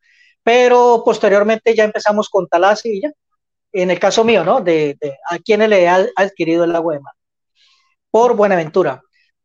[0.44, 3.10] Pero posteriormente ya empezamos con Talas y ya.
[3.72, 4.60] En el caso mío, ¿no?
[4.60, 7.14] De, de a quienes le ha adquirido el agua de mar.
[8.12, 9.02] Por Buenaventura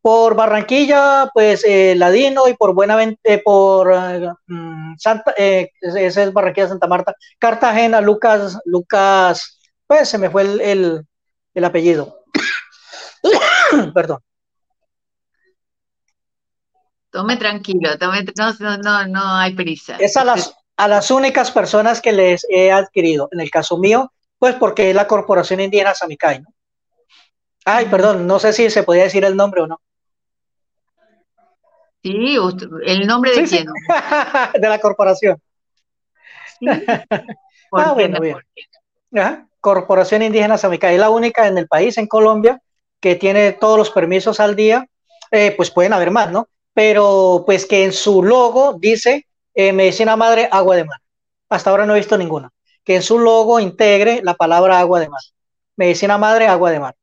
[0.08, 4.30] por Barranquilla, pues eh, Ladino y por Buenavent eh, por eh,
[4.98, 11.06] Santa, ese es Barranquilla Santa Marta, Cartagena, Lucas, Lucas, pues se me fue el, el,
[11.54, 12.24] el apellido,
[13.94, 14.20] perdón.
[17.10, 19.98] Tome tranquilo, tome, no, no, no hay prisa.
[20.00, 23.28] Es a las, a las únicas personas que les he adquirido.
[23.34, 26.48] En el caso mío, pues porque es la Corporación Indígena Samicay, ¿no?
[27.66, 29.82] Ay, perdón, no sé si se podía decir el nombre o no.
[32.08, 32.38] Sí,
[32.86, 33.68] el nombre de quién?
[34.62, 35.42] de la corporación.
[37.74, 39.48] ah, bueno, bien.
[39.60, 42.62] Corporación Indígena Samicay es la única en el país, en Colombia,
[43.02, 44.88] que tiene todos los permisos al día.
[45.32, 46.48] Eh, pues pueden haber más, ¿no?
[46.74, 51.00] Pero pues que en su logo dice eh, Medicina Madre Agua de Mar.
[51.50, 52.50] Hasta ahora no he visto ninguna.
[52.86, 55.20] Que en su logo integre la palabra agua de mar.
[55.76, 56.96] Medicina Madre Agua de Mar.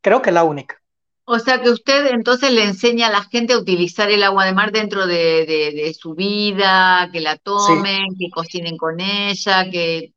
[0.00, 0.81] Creo que es la única.
[1.24, 4.52] O sea que usted entonces le enseña a la gente a utilizar el agua de
[4.52, 10.12] mar dentro de, su vida, que la tomen, que cocinen con ella, que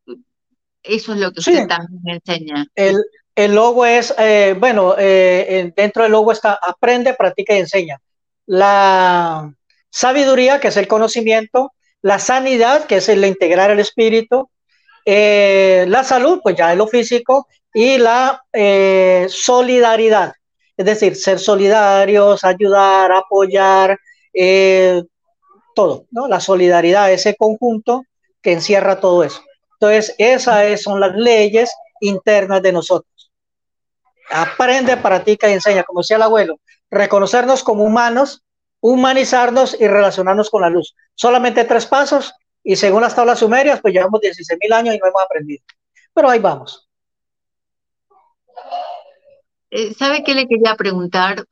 [0.81, 2.65] eso es lo que usted también enseña.
[2.75, 2.97] El,
[3.35, 7.99] el logo es, eh, bueno, eh, dentro del logo está aprende, practica y enseña.
[8.45, 9.53] La
[9.89, 14.49] sabiduría, que es el conocimiento, la sanidad, que es el integrar el espíritu,
[15.05, 18.41] eh, la salud, pues ya es lo físico, y la
[19.27, 20.33] solidaridad,
[20.77, 23.97] es decir, ser solidarios, ayudar, apoyar,
[25.75, 26.27] todo, ¿no?
[26.27, 28.03] La solidaridad, ese conjunto
[28.41, 29.43] que encierra todo eso.
[29.73, 33.31] Entonces, esas son las leyes internas de nosotros.
[34.31, 36.59] Aprende, practica y enseña, como decía el abuelo,
[36.89, 38.43] reconocernos como humanos,
[38.79, 40.95] humanizarnos y relacionarnos con la luz.
[41.13, 45.07] Solamente tres pasos y según las tablas sumerias, pues llevamos 16 mil años y no
[45.07, 45.63] hemos aprendido.
[46.13, 46.84] Pero ahí vamos.
[49.77, 51.45] Eh, ¿Sabe qué le quería preguntar?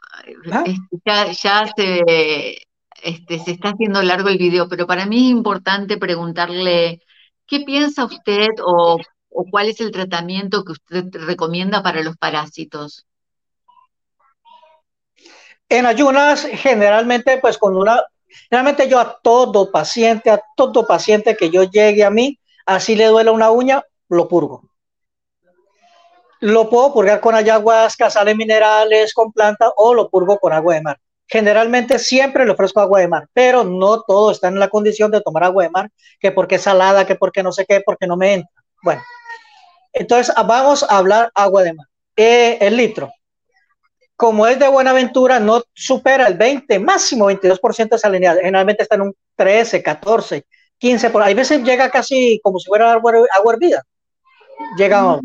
[0.52, 0.64] ¿Ah?
[0.66, 2.58] Este, ya, se,
[3.04, 7.02] este, se está haciendo largo el video, pero para mí es importante preguntarle,
[7.46, 8.98] ¿qué piensa usted o
[9.34, 13.06] o cuál es el tratamiento que usted recomienda para los parásitos?
[15.68, 18.02] En ayunas, generalmente, pues con una,
[18.50, 23.08] generalmente yo a todo paciente, a todo paciente que yo llegue a mí, así le
[23.08, 24.70] duele una uña, lo purgo.
[26.44, 30.82] Lo puedo purgar con ayahuasca, sales minerales, con planta o lo purgo con agua de
[30.82, 31.00] mar.
[31.26, 35.22] Generalmente siempre le ofrezco agua de mar, pero no todo está en la condición de
[35.22, 35.90] tomar agua de mar,
[36.20, 38.62] que porque es salada, que porque no sé qué, porque no me entra.
[38.84, 39.02] Bueno,
[39.94, 41.88] entonces, ah, vamos a hablar agua de mar.
[42.18, 43.10] Eh, el litro.
[44.18, 48.36] Como es de Buenaventura, no supera el 20, máximo 22% de salinidad.
[48.36, 50.46] Generalmente está en un 13, 14,
[50.78, 51.10] 15.
[51.10, 53.14] Por, hay veces llega casi como si fuera agua,
[53.54, 53.82] hervida.
[54.78, 55.22] Llega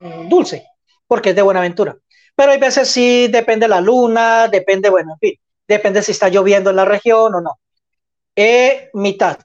[0.00, 0.66] dulce,
[1.06, 1.96] porque es de Buenaventura.
[2.34, 6.70] Pero hay veces sí depende la luna, depende, bueno, en fin, depende si está lloviendo
[6.70, 7.58] en la región o no.
[8.34, 9.38] Eh, mitad.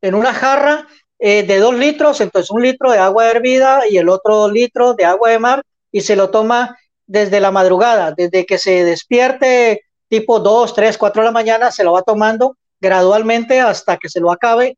[0.00, 0.86] En una jarra
[1.18, 5.04] eh, de dos litros, entonces un litro de agua hervida y el otro litro de
[5.04, 6.76] agua de mar y se lo toma
[7.06, 11.82] desde la madrugada, desde que se despierte tipo 2, 3, 4 de la mañana, se
[11.82, 14.76] lo va tomando gradualmente hasta que se lo acabe,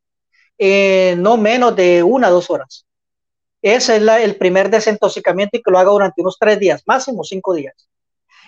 [0.59, 2.87] eh, no menos de una dos horas.
[3.63, 7.55] Ese es el primer desintoxicamiento y que lo haga durante unos tres días, máximo cinco
[7.55, 7.75] días.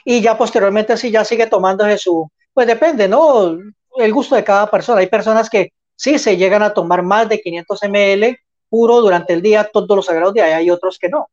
[0.04, 3.56] Y ya posteriormente, si ya sigue tomándose su, pues depende, ¿no?
[3.96, 5.00] El gusto de cada persona.
[5.00, 8.36] Hay personas que Sí, se llegan a tomar más de 500 ml
[8.68, 11.28] puro durante el día, todos los sagrados días, hay otros que no.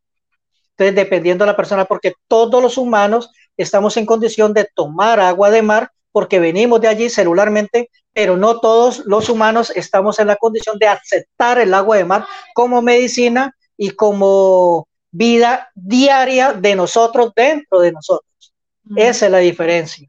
[0.71, 5.49] Entonces, dependiendo de la persona, porque todos los humanos estamos en condición de tomar agua
[5.49, 10.35] de mar porque venimos de allí celularmente, pero no todos los humanos estamos en la
[10.35, 17.31] condición de aceptar el agua de mar como medicina y como vida diaria de nosotros
[17.35, 18.53] dentro de nosotros.
[18.95, 20.07] Esa es la diferencia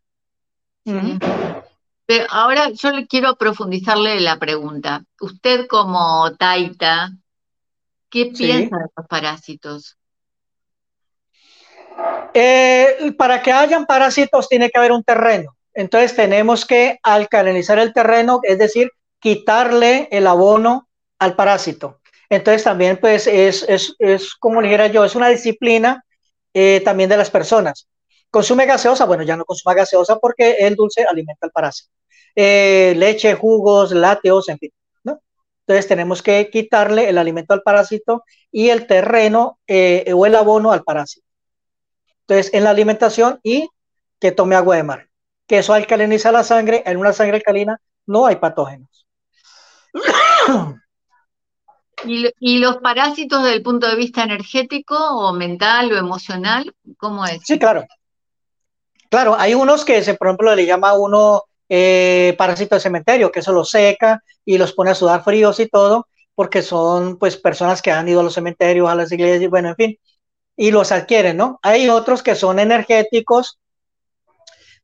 [2.29, 5.05] ahora yo le quiero profundizarle la pregunta.
[5.21, 7.13] Usted como Taita,
[8.09, 9.97] ¿qué piensa de los parásitos?
[12.33, 15.57] Eh, para que hayan parásitos tiene que haber un terreno.
[15.75, 18.91] Entonces tenemos que alcalinizar el terreno, es decir,
[19.21, 22.00] quitarle el abono al parásito.
[22.31, 23.97] Entonces también pues es,
[24.39, 26.05] como dijera yo, es una disciplina
[26.55, 27.89] eh, también de las personas.
[28.31, 31.91] Consume gaseosa, bueno, ya no consuma gaseosa porque el dulce alimenta al parásito.
[32.35, 34.71] Eh, leche, jugos, lácteos, en fin.
[35.71, 40.73] Entonces tenemos que quitarle el alimento al parásito y el terreno eh, o el abono
[40.73, 41.25] al parásito.
[42.23, 43.69] Entonces, en la alimentación y
[44.19, 45.09] que tome agua de mar,
[45.47, 49.07] que eso alcaliniza la sangre, en una sangre alcalina no hay patógenos.
[52.05, 57.27] ¿Y, ¿Y, los parásitos desde el punto de vista energético o mental o emocional, cómo
[57.27, 57.41] es?
[57.45, 57.85] Sí, claro.
[59.11, 63.53] Claro, hay unos que, por ejemplo, le llama uno eh, parásitos de cementerio, que eso
[63.53, 67.91] los seca y los pone a sudar fríos y todo, porque son pues personas que
[67.91, 69.99] han ido a los cementerios, a las iglesias, bueno, en fin,
[70.57, 71.59] y los adquieren, ¿no?
[71.63, 73.59] Hay otros que son energéticos,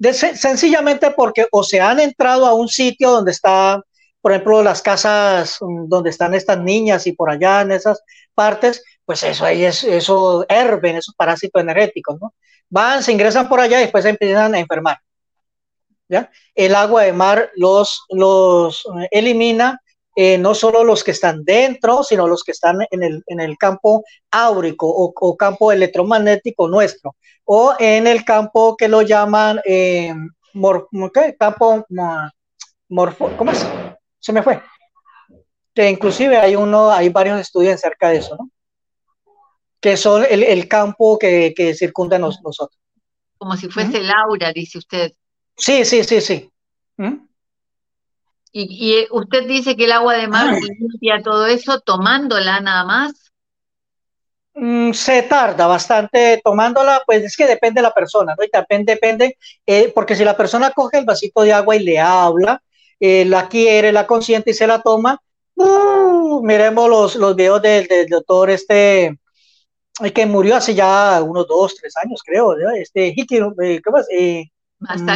[0.00, 3.80] sencillamente porque o se han entrado a un sitio donde está,
[4.26, 8.02] por ejemplo, las casas donde están estas niñas y por allá en esas
[8.34, 12.34] partes, pues eso ahí es, eso herben, esos parásitos energéticos, ¿no?
[12.68, 14.98] Van, se ingresan por allá y después se empiezan a enfermar.
[16.08, 16.28] ¿Ya?
[16.56, 19.80] El agua de mar los, los elimina
[20.16, 23.56] eh, no solo los que están dentro, sino los que están en el, en el
[23.56, 24.02] campo
[24.32, 27.14] áurico o, campo electromagnético nuestro,
[27.44, 30.12] o en el campo que lo llaman eh,
[31.38, 31.86] campo
[32.88, 33.64] morfo, ¿cómo es?
[34.18, 34.62] Se me fue.
[35.74, 38.50] Que inclusive hay uno, hay varios estudios acerca de eso, ¿no?
[39.80, 42.70] Que son el, campo que, que circunda nosotros.
[43.38, 45.12] Como si fuese el aura, dice usted.
[45.56, 46.50] Sí, sí, sí, sí.
[48.58, 53.12] Y, eh, usted dice que el agua de mar limpia todo eso tomándola nada más.
[54.54, 58.42] Mm, se tarda bastante tomándola, pues es que depende de la persona, ¿no?
[58.42, 59.36] Y también depende,
[59.66, 62.62] eh, porque si la persona coge el vasito de agua y le habla,
[63.00, 65.20] eh, la quiere, la consiente y se la toma,
[65.56, 69.18] uh, miremos los, los videos del, doctor este,
[70.14, 73.14] que murió hace ya unos dos, tres años, creo, este,
[73.84, 74.50] ¿cómo es?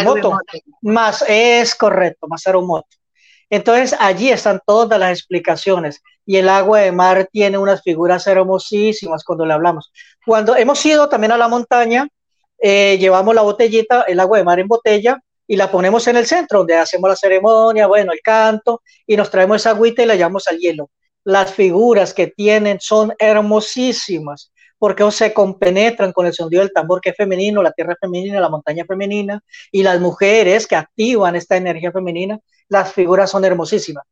[0.04, 0.38] Moto.
[0.82, 2.88] Más, es correcto, Masaru Moto.
[3.50, 9.24] Entonces allí están todas las explicaciones y el agua de mar tiene unas figuras hermosísimas
[9.24, 9.92] cuando le hablamos.
[10.24, 12.08] Cuando hemos ido también a la montaña,
[12.62, 15.20] eh, llevamos la botellita, el agua de mar en botella
[15.50, 19.32] y la ponemos en el centro donde hacemos la ceremonia, bueno, el canto y nos
[19.32, 20.90] traemos esa agüita y la llevamos al hielo.
[21.24, 27.10] Las figuras que tienen son hermosísimas porque se compenetran con el sonido del tambor que
[27.10, 29.42] es femenino, la tierra femenina, la montaña femenina
[29.72, 32.38] y las mujeres que activan esta energía femenina
[32.68, 34.04] las figuras son hermosísimas.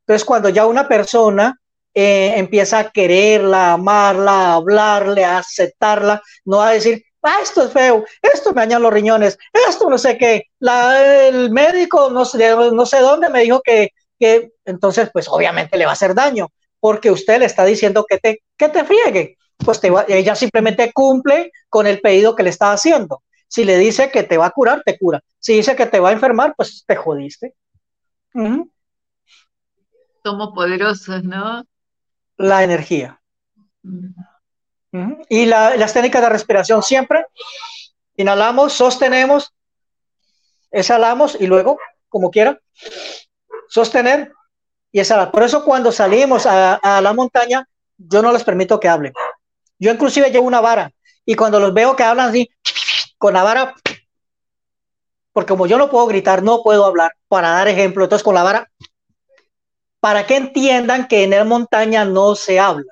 [0.00, 1.60] Entonces, cuando ya una persona
[1.92, 7.72] eh, empieza a quererla, amarla, a hablarle, a aceptarla, no a decir, ah, esto es
[7.72, 12.54] feo, esto me dañan los riñones, esto no sé qué, la, el médico no sé,
[12.72, 16.48] no sé dónde me dijo que, que, entonces, pues obviamente le va a hacer daño,
[16.80, 19.36] porque usted le está diciendo que te, que te friegue.
[19.58, 23.22] Pues ella simplemente cumple con el pedido que le está haciendo.
[23.48, 25.22] Si le dice que te va a curar, te cura.
[25.38, 27.54] Si dice que te va a enfermar, pues te jodiste.
[30.22, 31.64] Somos poderosos, ¿no?
[32.36, 33.20] La energía.
[35.28, 37.26] Y las técnicas de respiración siempre.
[38.16, 39.52] Inhalamos, sostenemos,
[40.70, 41.78] exhalamos y luego,
[42.08, 42.58] como quiera,
[43.68, 44.32] sostener
[44.90, 45.30] y exhalar.
[45.30, 47.68] Por eso cuando salimos a, a la montaña,
[47.98, 49.12] yo no les permito que hablen.
[49.78, 50.90] Yo inclusive llevo una vara
[51.26, 52.48] y cuando los veo que hablan así,
[53.18, 53.74] con la vara
[55.36, 58.42] porque como yo no puedo gritar, no puedo hablar, para dar ejemplo, entonces con la
[58.42, 58.70] vara,
[60.00, 62.90] para que entiendan que en el montaña no se habla.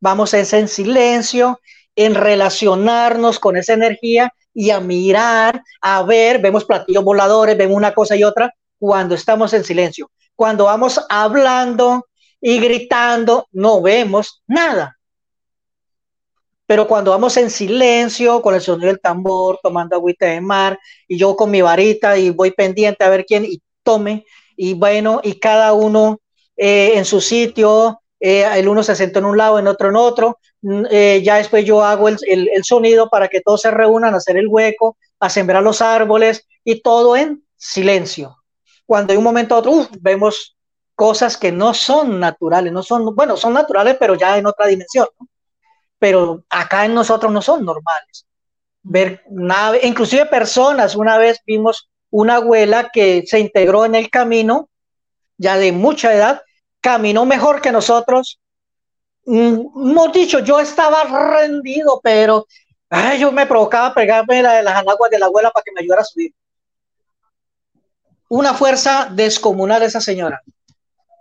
[0.00, 1.60] Vamos a en silencio,
[1.94, 7.92] en relacionarnos con esa energía y a mirar, a ver, vemos platillos voladores, vemos una
[7.92, 10.10] cosa y otra, cuando estamos en silencio.
[10.34, 12.06] Cuando vamos hablando
[12.40, 14.96] y gritando, no vemos nada.
[16.66, 21.16] Pero cuando vamos en silencio, con el sonido del tambor, tomando agüita de mar, y
[21.16, 24.24] yo con mi varita y voy pendiente a ver quién y tome,
[24.56, 26.20] y bueno, y cada uno
[26.56, 29.96] eh, en su sitio, eh, el uno se sentó en un lado, en otro en
[29.96, 32.18] otro, mm, eh, ya después yo hago el,
[32.64, 36.80] sonido para que todos se reúnan a hacer el hueco, a sembrar los árboles y
[36.80, 38.36] todo en silencio.
[38.86, 40.56] Cuando hay un momento a otro, vemos
[40.94, 45.06] cosas que no son naturales, no son, bueno, son naturales, pero ya en otra dimensión.
[45.98, 48.26] pero acá en nosotros no son normales.
[48.82, 54.68] Ver nave, inclusive personas, una vez vimos una abuela que se integró en el camino,
[55.38, 56.42] ya de mucha edad,
[56.86, 58.38] caminó mejor que nosotros.
[59.24, 62.46] Mm, hemos dicho, yo estaba rendido, pero
[63.18, 66.04] yo me provocaba pegarme la, las anaguas de la abuela para que me ayudara a
[66.04, 66.32] subir.
[68.28, 70.40] Una fuerza descomunal esa señora.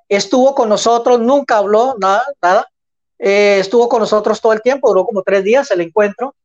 [0.08, 2.68] Estuvo con nosotros, nunca habló, nada, nada.
[3.18, 6.36] Eh, estuvo con nosotros todo el tiempo, duró como tres días el encuentro.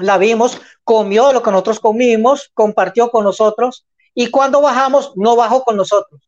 [0.00, 5.62] La vimos, comió lo que nosotros comimos, compartió con nosotros y cuando bajamos no bajó
[5.62, 6.27] con nosotros.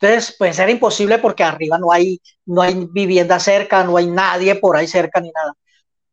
[0.00, 4.54] Entonces, pues era imposible porque arriba no hay, no hay vivienda cerca, no hay nadie
[4.56, 5.54] por ahí cerca ni nada.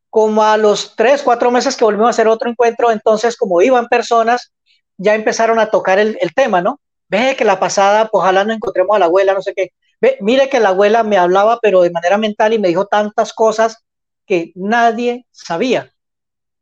[0.09, 3.88] Como a los tres, cuatro meses que volvimos a hacer otro encuentro, entonces como iban
[3.88, 4.53] personas,
[4.97, 6.79] ya empezaron a tocar el, el tema, ¿no?
[7.09, 9.71] Ve que la pasada, pues ojalá no encontremos a la abuela, no sé qué
[10.19, 13.77] mire que la abuela me hablaba, pero de manera mental y me dijo tantas cosas
[14.25, 15.91] que nadie sabía.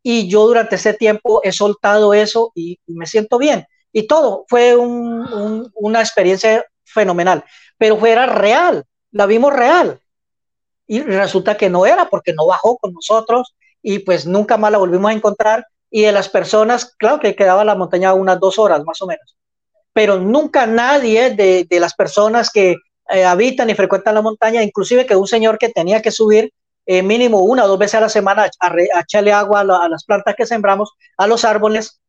[0.04, 3.66] Y yo durante ese tiempo he soltado eso y, me siento bien.
[3.94, 7.44] Y todo fue una experiencia fenomenal,
[7.78, 10.00] pero fuera real, la vimos real.
[10.88, 14.78] Y resulta que no era porque no bajó con nosotros y pues nunca más la
[14.78, 18.84] volvimos a encontrar, y de las personas, claro que quedaba la montaña unas dos horas
[18.86, 19.36] más o menos,
[19.92, 22.78] pero nunca nadie de, de las personas que
[23.10, 26.54] eh, habitan y frecuentan la montaña, inclusive que un señor que tenía que subir
[26.86, 30.36] eh, mínimo una o dos veces a la semana a, echarle agua a, las plantas
[30.36, 32.00] que sembramos, a los árboles,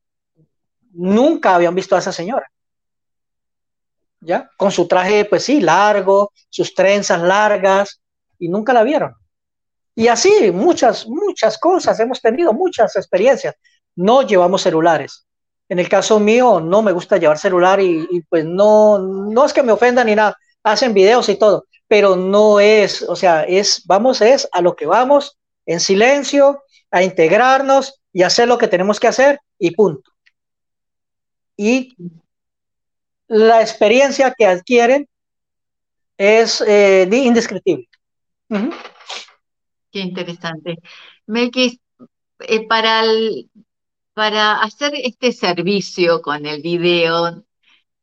[0.92, 2.48] nunca habían visto a esa señora.
[4.24, 4.48] ¿Ya?
[4.56, 8.00] Con su traje, pues sí, largo, sus trenzas largas,
[8.38, 9.14] y nunca la vieron.
[9.94, 13.54] Y así, muchas, muchas cosas, hemos tenido muchas experiencias.
[13.94, 15.26] No llevamos celulares.
[15.68, 19.52] En el caso mío, no me gusta llevar celular y, y pues no, no es
[19.52, 23.82] que me ofenda ni nada, hacen videos y todo, pero no es, o sea, es,
[23.86, 29.00] vamos, es a lo que vamos, en silencio, a integrarnos y hacer lo que tenemos
[29.00, 30.10] que hacer y punto.
[31.56, 31.96] Y
[33.32, 35.08] la experiencia que adquieren
[36.18, 37.88] es eh, indescriptible.
[39.90, 40.76] Qué interesante.
[41.26, 41.78] Melquis,
[42.40, 43.02] eh, para,
[44.12, 47.42] para hacer este servicio con el video,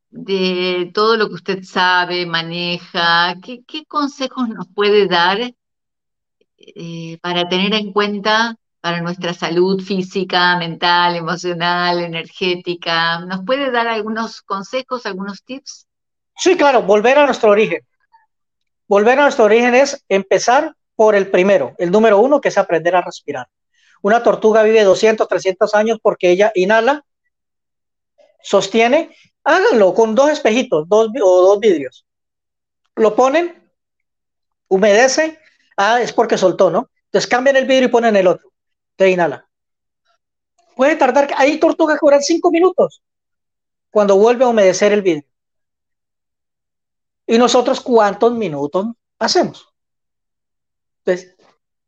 [0.09, 5.53] de todo lo que usted sabe, maneja, ¿qué, consejos nos puede dar
[6.57, 13.19] eh, para tener en cuenta para nuestra salud física, mental, emocional, energética?
[13.19, 15.87] ¿Nos puede dar algunos consejos, algunos tips?
[16.35, 17.81] Sí, claro, volver a nuestro origen.
[18.87, 22.95] Volver a nuestro origen es empezar por el primero, el número uno, que es aprender
[22.95, 23.47] a respirar.
[24.01, 27.03] Una tortuga vive 200, 300 años porque ella inhala,
[28.41, 29.11] sostiene
[29.43, 32.05] Háganlo con dos espejitos dos, o dos vidrios.
[32.95, 33.71] Lo ponen,
[34.67, 35.39] humedece,
[35.77, 36.89] ah, es porque soltó, ¿no?
[37.05, 38.51] Entonces cambian el vidrio y ponen el otro.
[38.99, 39.47] Te inhala.
[40.75, 43.01] Puede tardar, hay tortugas que duran cinco minutos
[43.89, 45.29] cuando vuelve a humedecer el vidrio.
[47.25, 48.87] ¿Y nosotros cuántos minutos
[49.17, 49.73] hacemos?
[50.97, 51.33] Entonces,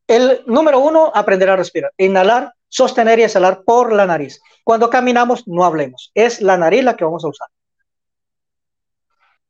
[0.08, 1.92] el número uno, aprender a respirar.
[1.98, 4.40] Inhalar, sostener y exhalar por la nariz.
[4.64, 6.12] Cuando caminamos, no hablemos.
[6.14, 7.50] Es la nariz la que vamos a usar.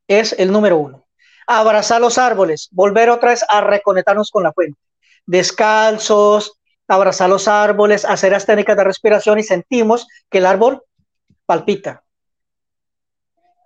[0.08, 1.06] Es el número uno.
[1.46, 4.80] Abrazar los árboles, volver otra vez a reconectarnos con la fuente.
[5.28, 6.58] Descalzos,
[6.88, 10.84] abrazar los árboles, hacer las técnicas de respiración y sentimos que el árbol
[11.46, 12.04] palpita.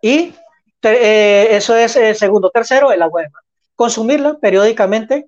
[0.02, 0.36] Y
[0.84, 2.52] eh, eso es el segundo.
[2.52, 3.24] Tercero, el agua.
[3.76, 5.28] Consumirla periódicamente,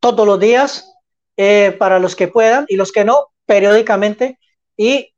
[0.00, 0.90] todos los días,
[1.36, 4.38] eh, para los que puedan y los que no, periódicamente
[4.76, 5.14] y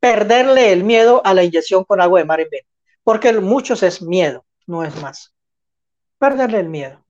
[0.00, 2.68] perderle el miedo a la inyección con agua de mar en vena,
[3.02, 5.34] porque muchos es miedo, no es más.
[6.18, 7.03] Perderle el miedo.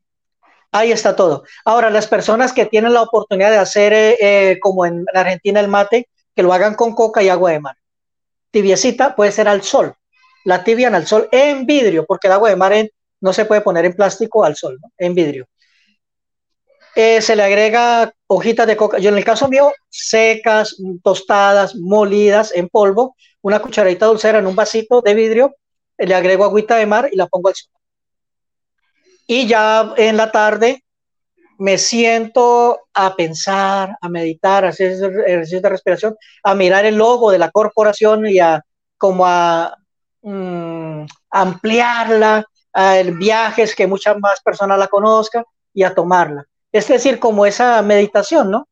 [0.74, 1.44] Ahí está todo.
[1.64, 5.68] Ahora, las personas que tienen la oportunidad de hacer, eh, eh, como en Argentina, el
[5.68, 7.76] mate, que lo hagan con coca y agua de mar.
[8.50, 9.94] Tibiecita puede ser al sol.
[10.44, 12.72] La tibian al sol en vidrio, porque el agua de mar
[13.20, 15.46] no se puede poner en plástico al sol, en vidrio.
[16.96, 18.98] Eh, se le agrega hojitas de coca.
[18.98, 24.56] Yo en el caso mío, secas, tostadas, molidas en polvo, una cucharadita dulcera en un
[24.56, 25.54] vasito de vidrio,
[25.98, 27.70] le agrego agüita de mar y la pongo al sol.
[29.26, 30.84] Y ya en la tarde
[31.58, 34.92] me siento a pensar, a meditar, a hacer
[35.26, 38.62] ejercicios de respiración, a mirar el logo de la corporación y a
[38.98, 39.76] como a
[40.22, 46.44] mm, ampliarla, a viajes que muchas más personas la conozcan y a tomarla.
[46.72, 48.68] Es decir, como esa meditación, ¿no?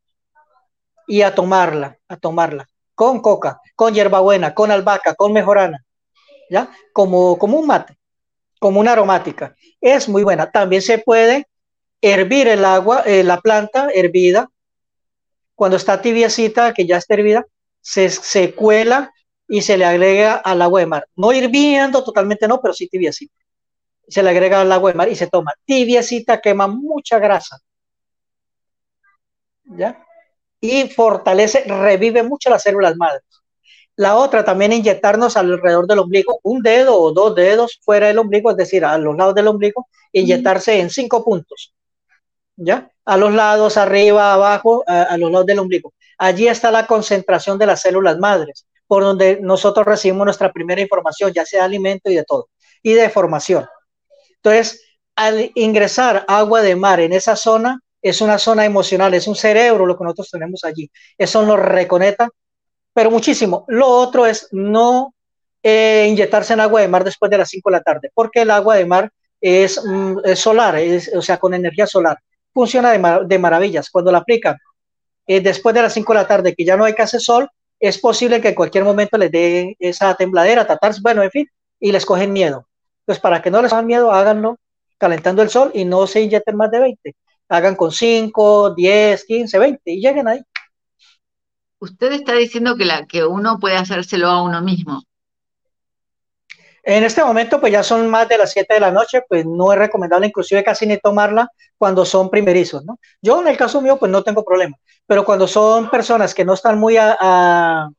[1.07, 5.83] Y a tomarla, a tomarla, con coca, con hierbabuena, con albahaca, con mejorana,
[6.49, 6.69] ¿ya?
[6.91, 7.97] Como, como un mate,
[8.59, 9.55] como una aromática.
[9.83, 10.49] Es muy buena.
[10.49, 11.45] También se puede
[12.01, 14.49] hervir el agua, eh, la planta hervida,
[15.55, 17.45] cuando está tibiecita, que ya está hervida,
[17.81, 19.13] se, se cuela
[19.45, 21.07] y se le agrega al agua de mar.
[21.17, 23.35] No hirviendo totalmente, no, pero sí tibiecita.
[24.07, 25.53] Se le agrega al agua de mar y se toma.
[25.65, 27.59] Tibiecita quema mucha grasa
[29.65, 30.01] ¿ya?
[30.61, 33.23] Y fortalece, revive mucho las células madres.
[33.95, 38.49] La otra también inyectarnos alrededor del ombligo, un dedo o dos dedos fuera del ombligo,
[38.51, 41.73] es decir, a los lados del ombligo, inyectarse en cinco puntos,
[42.55, 42.89] ¿ya?
[43.05, 45.93] A los lados, arriba, abajo, a, los lados del ombligo.
[46.17, 51.31] Allí está la concentración de las células madres, por donde nosotros recibimos nuestra primera información,
[51.31, 52.49] ya sea de alimento y de todo,
[52.81, 53.65] y de formación.
[54.37, 54.81] Entonces,
[55.15, 59.85] al ingresar agua de mar en esa zona, es una zona emocional, es un cerebro
[59.85, 60.91] lo que nosotros tenemos allí.
[61.17, 62.29] Eso nos reconecta,
[62.93, 63.65] pero muchísimo.
[63.67, 65.13] Lo otro es no
[65.61, 68.51] eh, inyectarse en agua de mar después de las 5 de la tarde, porque el
[68.51, 70.75] agua de mar es, mm, solar,
[71.15, 72.17] o sea, con energía solar.
[72.53, 73.89] Funciona de, maravillas.
[73.89, 74.57] Cuando la aplican
[75.27, 77.49] eh, después de las 5 de la tarde, que ya no hay que hacer sol,
[77.79, 81.47] es posible que en cualquier momento les dé esa tembladera, tatarse, bueno, en fin,
[81.79, 82.67] y les cogen miedo.
[83.01, 84.57] Entonces, para que no les hagan miedo, háganlo
[84.97, 87.15] calentando el sol y no se inyecten más de 20
[87.49, 90.41] hagan con 5, 10, 15, 20 y lleguen ahí.
[91.83, 95.03] Usted está diciendo que, la, que uno puede hacérselo a uno mismo.
[96.81, 99.73] En este momento, pues ya son más de las 7 de la noche, pues no
[99.73, 102.97] es recomendable inclusive casi ni tomarla cuando son primerizos, ¿no?
[103.21, 106.53] Yo en el caso mío, pues no tengo problema, pero cuando son personas que no
[106.53, 107.89] están muy, a,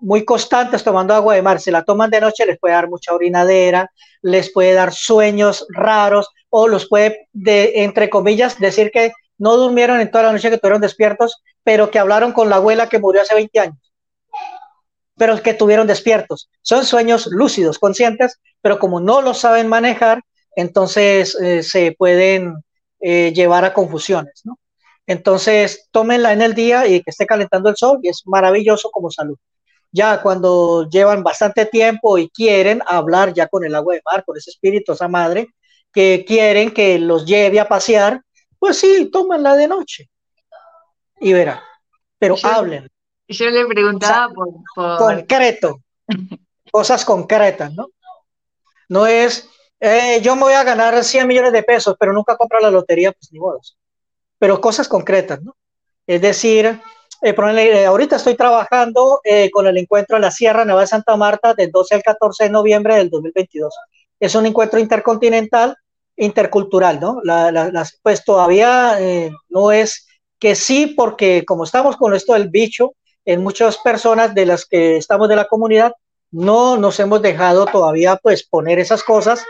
[0.00, 3.12] muy constantes tomando agua de mar, se la toman de noche, les puede dar mucha
[3.12, 3.90] orinadera,
[4.22, 10.00] les puede dar sueños raros o los puede, de, entre comillas, decir que no durmieron
[10.00, 13.22] en toda la noche que estuvieron despiertos, pero que hablaron con la abuela que murió
[13.22, 13.92] hace 20 años,
[15.16, 16.48] pero que tuvieron despiertos.
[16.62, 20.22] Son sueños lúcidos, conscientes, pero como no lo saben manejar,
[20.54, 22.54] entonces eh, se pueden
[23.00, 24.42] eh, llevar a confusiones.
[25.06, 29.10] Entonces, tómenla en el día y que esté calentando el sol y es maravilloso como
[29.10, 29.36] salud.
[29.92, 34.36] Ya cuando llevan bastante tiempo y quieren hablar ya con el agua de mar, con
[34.36, 35.48] ese espíritu, esa madre,
[35.92, 38.22] que quieren que los lleve a pasear,
[38.58, 40.10] pues sí, tómenla de noche
[41.20, 41.62] y verá.
[42.18, 42.88] Pero hablen.
[43.28, 45.80] Yo le preguntaba por, Concreto.
[46.70, 47.88] cosas concretas, ¿no?
[48.88, 49.48] No es,
[49.80, 53.12] eh, yo me voy a ganar 100 millones de pesos, pero nunca compro la lotería,
[53.12, 53.60] pues ni modo.
[54.38, 55.56] Pero cosas concretas, ¿no?
[56.06, 56.80] Es decir,
[57.22, 59.20] eh, eh, ahorita estoy trabajando
[59.52, 62.50] con el encuentro en la Sierra Nevada de Santa Marta del 12 al 14 de
[62.50, 63.74] noviembre del 2022.
[64.20, 65.76] Es un encuentro intercontinental
[66.16, 67.20] intercultural, ¿no?
[68.02, 70.06] pues todavía eh, no es
[70.38, 72.94] que sí, porque como estamos con esto del bicho,
[73.24, 75.92] en muchas personas de las que estamos de la comunidad,
[76.30, 79.44] no nos hemos dejado todavía pues poner esas cosas.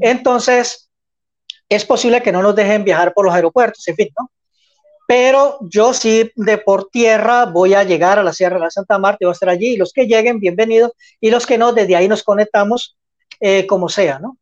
[0.00, 0.90] Entonces,
[1.68, 4.30] es posible que no nos dejen viajar por los aeropuertos, en fin, ¿no?
[5.06, 9.18] Pero yo sí de por tierra voy a llegar a la Sierra de Santa Marta
[9.20, 9.74] y voy a estar allí.
[9.74, 10.92] Y los que lleguen, bienvenidos.
[11.20, 12.96] Y los que no, desde ahí nos conectamos
[13.38, 14.38] eh, como sea, ¿no?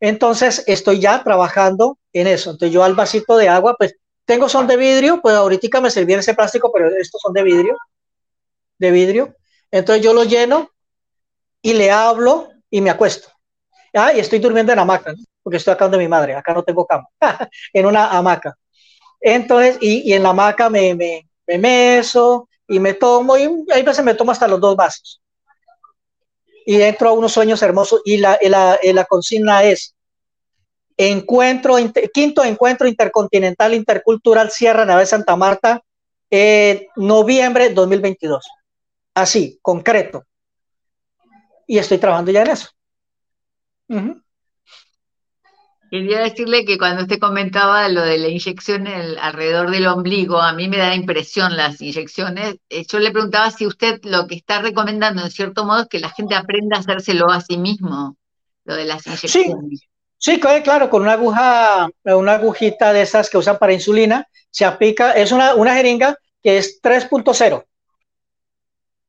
[0.00, 2.50] Entonces estoy ya trabajando en eso.
[2.52, 6.14] Entonces yo al vasito de agua, pues tengo son de vidrio, pues ahorita me serví
[6.14, 7.76] ese plástico, pero estos son de vidrio,
[8.78, 9.36] de vidrio.
[9.70, 10.70] Entonces yo lo lleno
[11.62, 13.28] y le hablo y me acuesto.
[13.94, 16.86] Ah, y estoy durmiendo en hamaca, porque estoy acá donde mi madre, acá no tengo
[16.86, 17.08] cama,
[17.72, 18.56] en una hamaca.
[19.20, 24.04] Entonces, y, en la hamaca me, me, me meso y me tomo, y a veces
[24.04, 25.22] me tomo hasta los dos vasos.
[26.66, 29.94] Y entro a unos sueños hermosos y la, la, la consigna es,
[30.96, 31.76] encuentro,
[32.12, 35.82] quinto encuentro intercontinental intercultural Sierra Nave Santa Marta,
[36.30, 38.46] eh, noviembre 2022.
[39.14, 40.24] Así, concreto.
[41.66, 42.68] Y estoy trabajando ya en eso.
[45.94, 50.66] Quería decirle que cuando usted comentaba lo de la inyección alrededor del ombligo, a mí
[50.66, 52.56] me da impresión las inyecciones.
[52.68, 56.00] Eh, yo le preguntaba si usted lo que está recomendando, en cierto modo, es que
[56.00, 58.16] la gente aprenda a hacérselo a sí mismo,
[58.64, 59.82] lo de las inyecciones.
[60.18, 65.12] Sí, claro, con una aguja, una agujita de esas que usan para insulina, se aplica,
[65.12, 67.64] es una, una jeringa que es 3.0.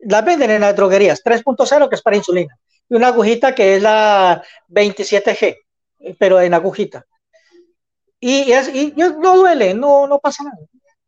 [0.01, 2.55] La venden en las droguerías, 3.0 que es para insulina.
[2.87, 5.64] Y una agujita que es la 27G,
[6.19, 7.05] pero en agujita.
[8.19, 10.57] Y, es, y no duele, no, no pasa nada.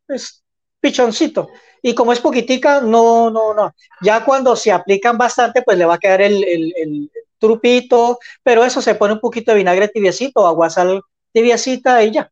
[0.08, 0.42] Es
[0.80, 1.48] pichoncito.
[1.82, 3.74] Y como es poquitica, no, no, no.
[4.02, 8.82] Ya cuando se aplican bastante, pues le va a quedar el, el trupito, pero eso
[8.82, 12.30] se pone un poquito de vinagre tibiecito, agua sal tibiecita y ya.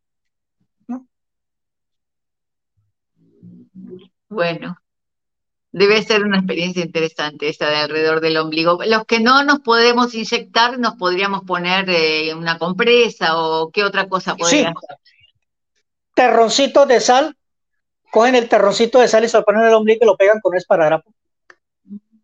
[4.28, 4.76] Bueno,
[5.76, 8.78] debe ser una experiencia interesante esta de alrededor del ombligo.
[8.86, 14.08] Los que no nos podemos inyectar, nos podríamos poner eh, una compresa o qué otra
[14.08, 14.74] cosa podría sí.
[16.14, 17.36] Terroncito de sal,
[18.10, 20.40] cogen el terroncito de sal y se lo ponen en el ombligo y lo pegan
[20.40, 21.10] con un esparadrapo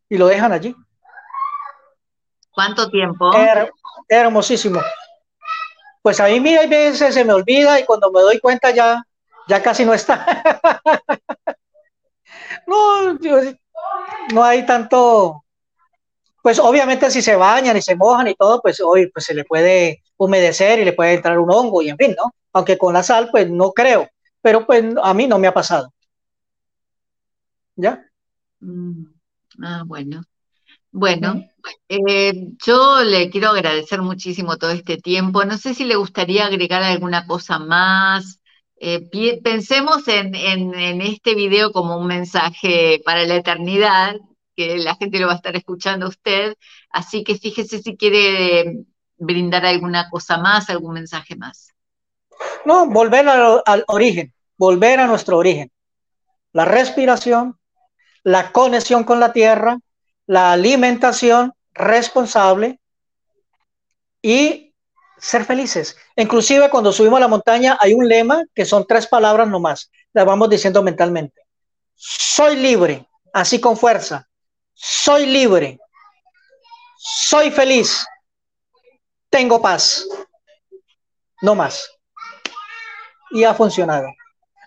[0.09, 0.75] y lo dejan allí.
[2.53, 3.33] ¿Cuánto tiempo?
[4.09, 4.81] hermosísimo.
[6.01, 9.05] Pues a mí mira, a veces se me olvida y cuando me doy cuenta ya,
[9.47, 10.25] ya casi no está.
[12.67, 13.19] no,
[14.33, 15.45] no hay tanto,
[16.43, 19.45] pues obviamente si se bañan y se mojan y todo, pues hoy pues se le
[19.45, 22.33] puede humedecer y le puede entrar un hongo y en fin, ¿no?
[22.53, 24.09] Aunque con la sal, pues no creo,
[24.41, 25.93] pero pues a mí no me ha pasado.
[27.77, 28.05] ¿Ya?
[28.61, 29.05] Mm,
[29.63, 30.23] ah, bueno.
[30.95, 31.43] Bueno,
[31.89, 32.33] eh,
[32.65, 35.43] yo le quiero agradecer muchísimo todo este tiempo.
[35.45, 38.42] No sé si le gustaría agregar alguna cosa más.
[38.85, 40.35] Eh, pensemos en,
[41.03, 44.17] este video como un mensaje para la eternidad,
[44.57, 46.57] que la gente lo va a estar escuchando a usted.
[46.91, 48.85] Así que fíjese si quiere
[49.17, 51.73] brindar alguna cosa más, algún mensaje más.
[52.65, 55.71] No, volver al origen, volver a nuestro origen.
[56.53, 57.57] La respiración,
[58.25, 59.79] la conexión con la tierra,
[60.27, 62.81] la alimentación responsable
[64.21, 64.72] y
[65.23, 65.97] ser felices.
[66.17, 70.27] Inclusive cuando subimos a la montaña hay un lema que son tres palabras nomás, las
[70.27, 71.41] vamos diciendo mentalmente.
[71.95, 74.29] Soy libre, así con fuerza.
[74.75, 75.79] Soy libre.
[76.97, 78.05] Soy feliz.
[79.31, 80.05] Tengo paz.
[81.41, 81.89] No más.
[83.31, 84.09] Y ha funcionado.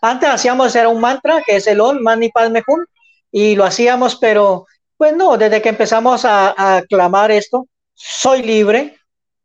[0.01, 2.85] Antes hacíamos, era un mantra, que es el On, Mani Padme Hum,
[3.31, 4.65] y lo hacíamos, pero
[4.95, 8.97] pues no, desde que empezamos a, a clamar esto, soy libre,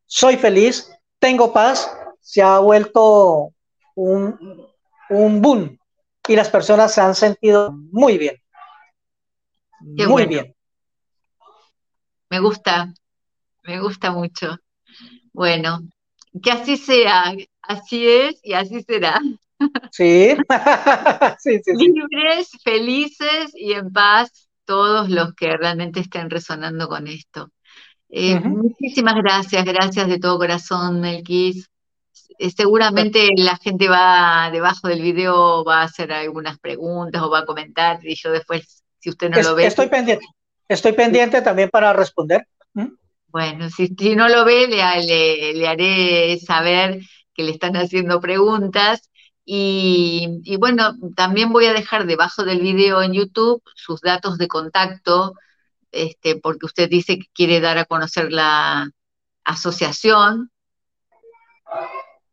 [0.06, 0.88] soy feliz,
[1.20, 3.52] tengo paz, se ha vuelto
[3.94, 4.66] un,
[5.10, 5.78] un boom
[6.26, 8.36] y las personas se han sentido muy bien.
[9.80, 10.54] muy bien.
[12.30, 12.92] Me gusta,
[13.64, 14.56] me gusta mucho.
[15.32, 15.80] Bueno,
[16.42, 19.20] que así sea, así es y así será.
[19.90, 20.36] Sí.
[21.38, 27.50] sí, sí, Libres, felices y en paz todos los que realmente estén resonando con esto.
[28.12, 31.70] Eh, muchísimas gracias, gracias de todo corazón, Melquis.
[32.38, 37.40] Eh, seguramente la gente va debajo del video, va a hacer algunas preguntas o va
[37.40, 39.66] a comentar y yo después, si usted no lo ve.
[39.66, 40.26] Estoy pendiente,
[40.68, 42.46] estoy pendiente también para responder.
[42.74, 42.88] ¿Mm?
[43.28, 47.00] Bueno, si, si, no lo ve, le, le, haré saber
[47.32, 49.08] que le están haciendo preguntas.
[49.44, 54.48] Y, y, bueno, también voy a dejar debajo del video en YouTube sus datos de
[54.48, 55.34] contacto
[55.92, 58.90] este, porque usted dice que quiere dar a conocer la
[59.44, 60.50] asociación.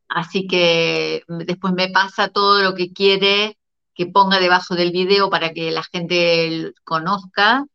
[0.09, 3.57] Así que después me pasa todo lo que quiere
[3.97, 7.65] que ponga debajo del video para que la gente conozca.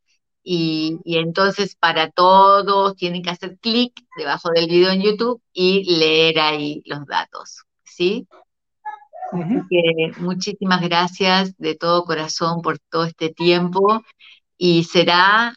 [0.45, 6.39] Y, entonces para todos tienen que hacer clic debajo del video en YouTube y leer
[6.39, 7.63] ahí los datos.
[7.83, 8.27] ¿Sí?
[9.69, 14.03] que muchísimas gracias de todo corazón por todo este tiempo
[14.57, 15.55] y será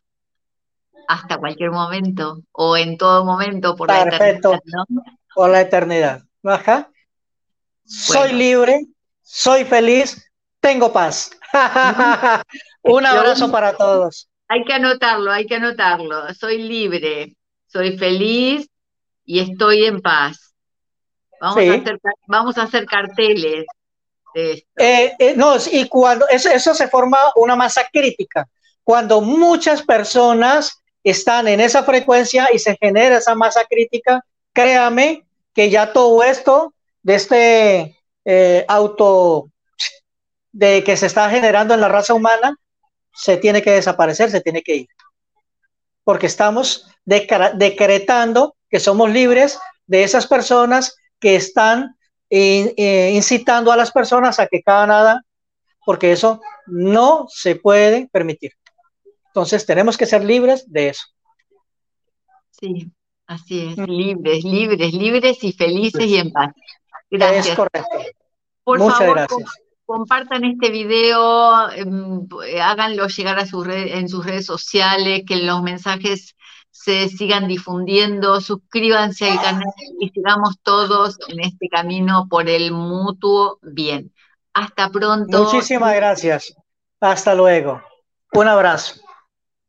[1.09, 4.61] hasta cualquier momento o en todo momento por la eternidad.
[5.35, 6.23] Por la eternidad.
[7.85, 8.87] Soy libre,
[9.23, 10.31] soy feliz,
[10.61, 11.31] tengo paz.
[12.83, 14.29] Un abrazo para todos.
[14.49, 16.33] Hay que anotarlo, hay que anotarlo.
[16.35, 18.69] Soy libre, soy feliz
[19.25, 20.55] y estoy en paz.
[21.41, 23.67] Vamos, a, hacer, vamos a hacer carteles.
[24.35, 24.65] Eh,
[25.19, 28.47] eh, no, y cuando eso, eso se forma una masa crítica,
[28.85, 35.25] cuando muchas personas están en esa frecuencia y se genera esa masa crítica, créame
[35.55, 39.51] que ya todo esto de este eh, auto
[40.51, 42.57] de que se está generando en la raza humana
[43.15, 44.89] se tiene que desaparecer, se tiene que ir.
[46.03, 51.97] Porque estamos decretando que somos libres de esas personas que están
[52.31, 55.23] eh, incitando a las personas a que cada nada,
[55.85, 58.55] porque eso no se puede permitir.
[59.37, 61.09] Entonces tenemos que ser libres de eso.
[62.53, 62.91] Sí,
[63.27, 66.55] así es, libres, libres, libres y felices y en paz.
[67.11, 67.49] Gracias.
[67.49, 67.99] Es correcto.
[68.65, 69.27] Por favor,
[69.85, 72.27] compartan este video, em,
[72.63, 76.35] háganlo llegar a sus en sus redes sociales, que los mensajes
[76.71, 83.59] se sigan difundiendo, suscríbanse al canal y sigamos todos en este camino por el mutuo
[83.61, 84.15] bien.
[84.55, 85.45] Hasta pronto.
[85.45, 86.57] Muchísimas gracias.
[87.01, 87.83] Hasta luego.
[88.33, 89.06] Un abrazo.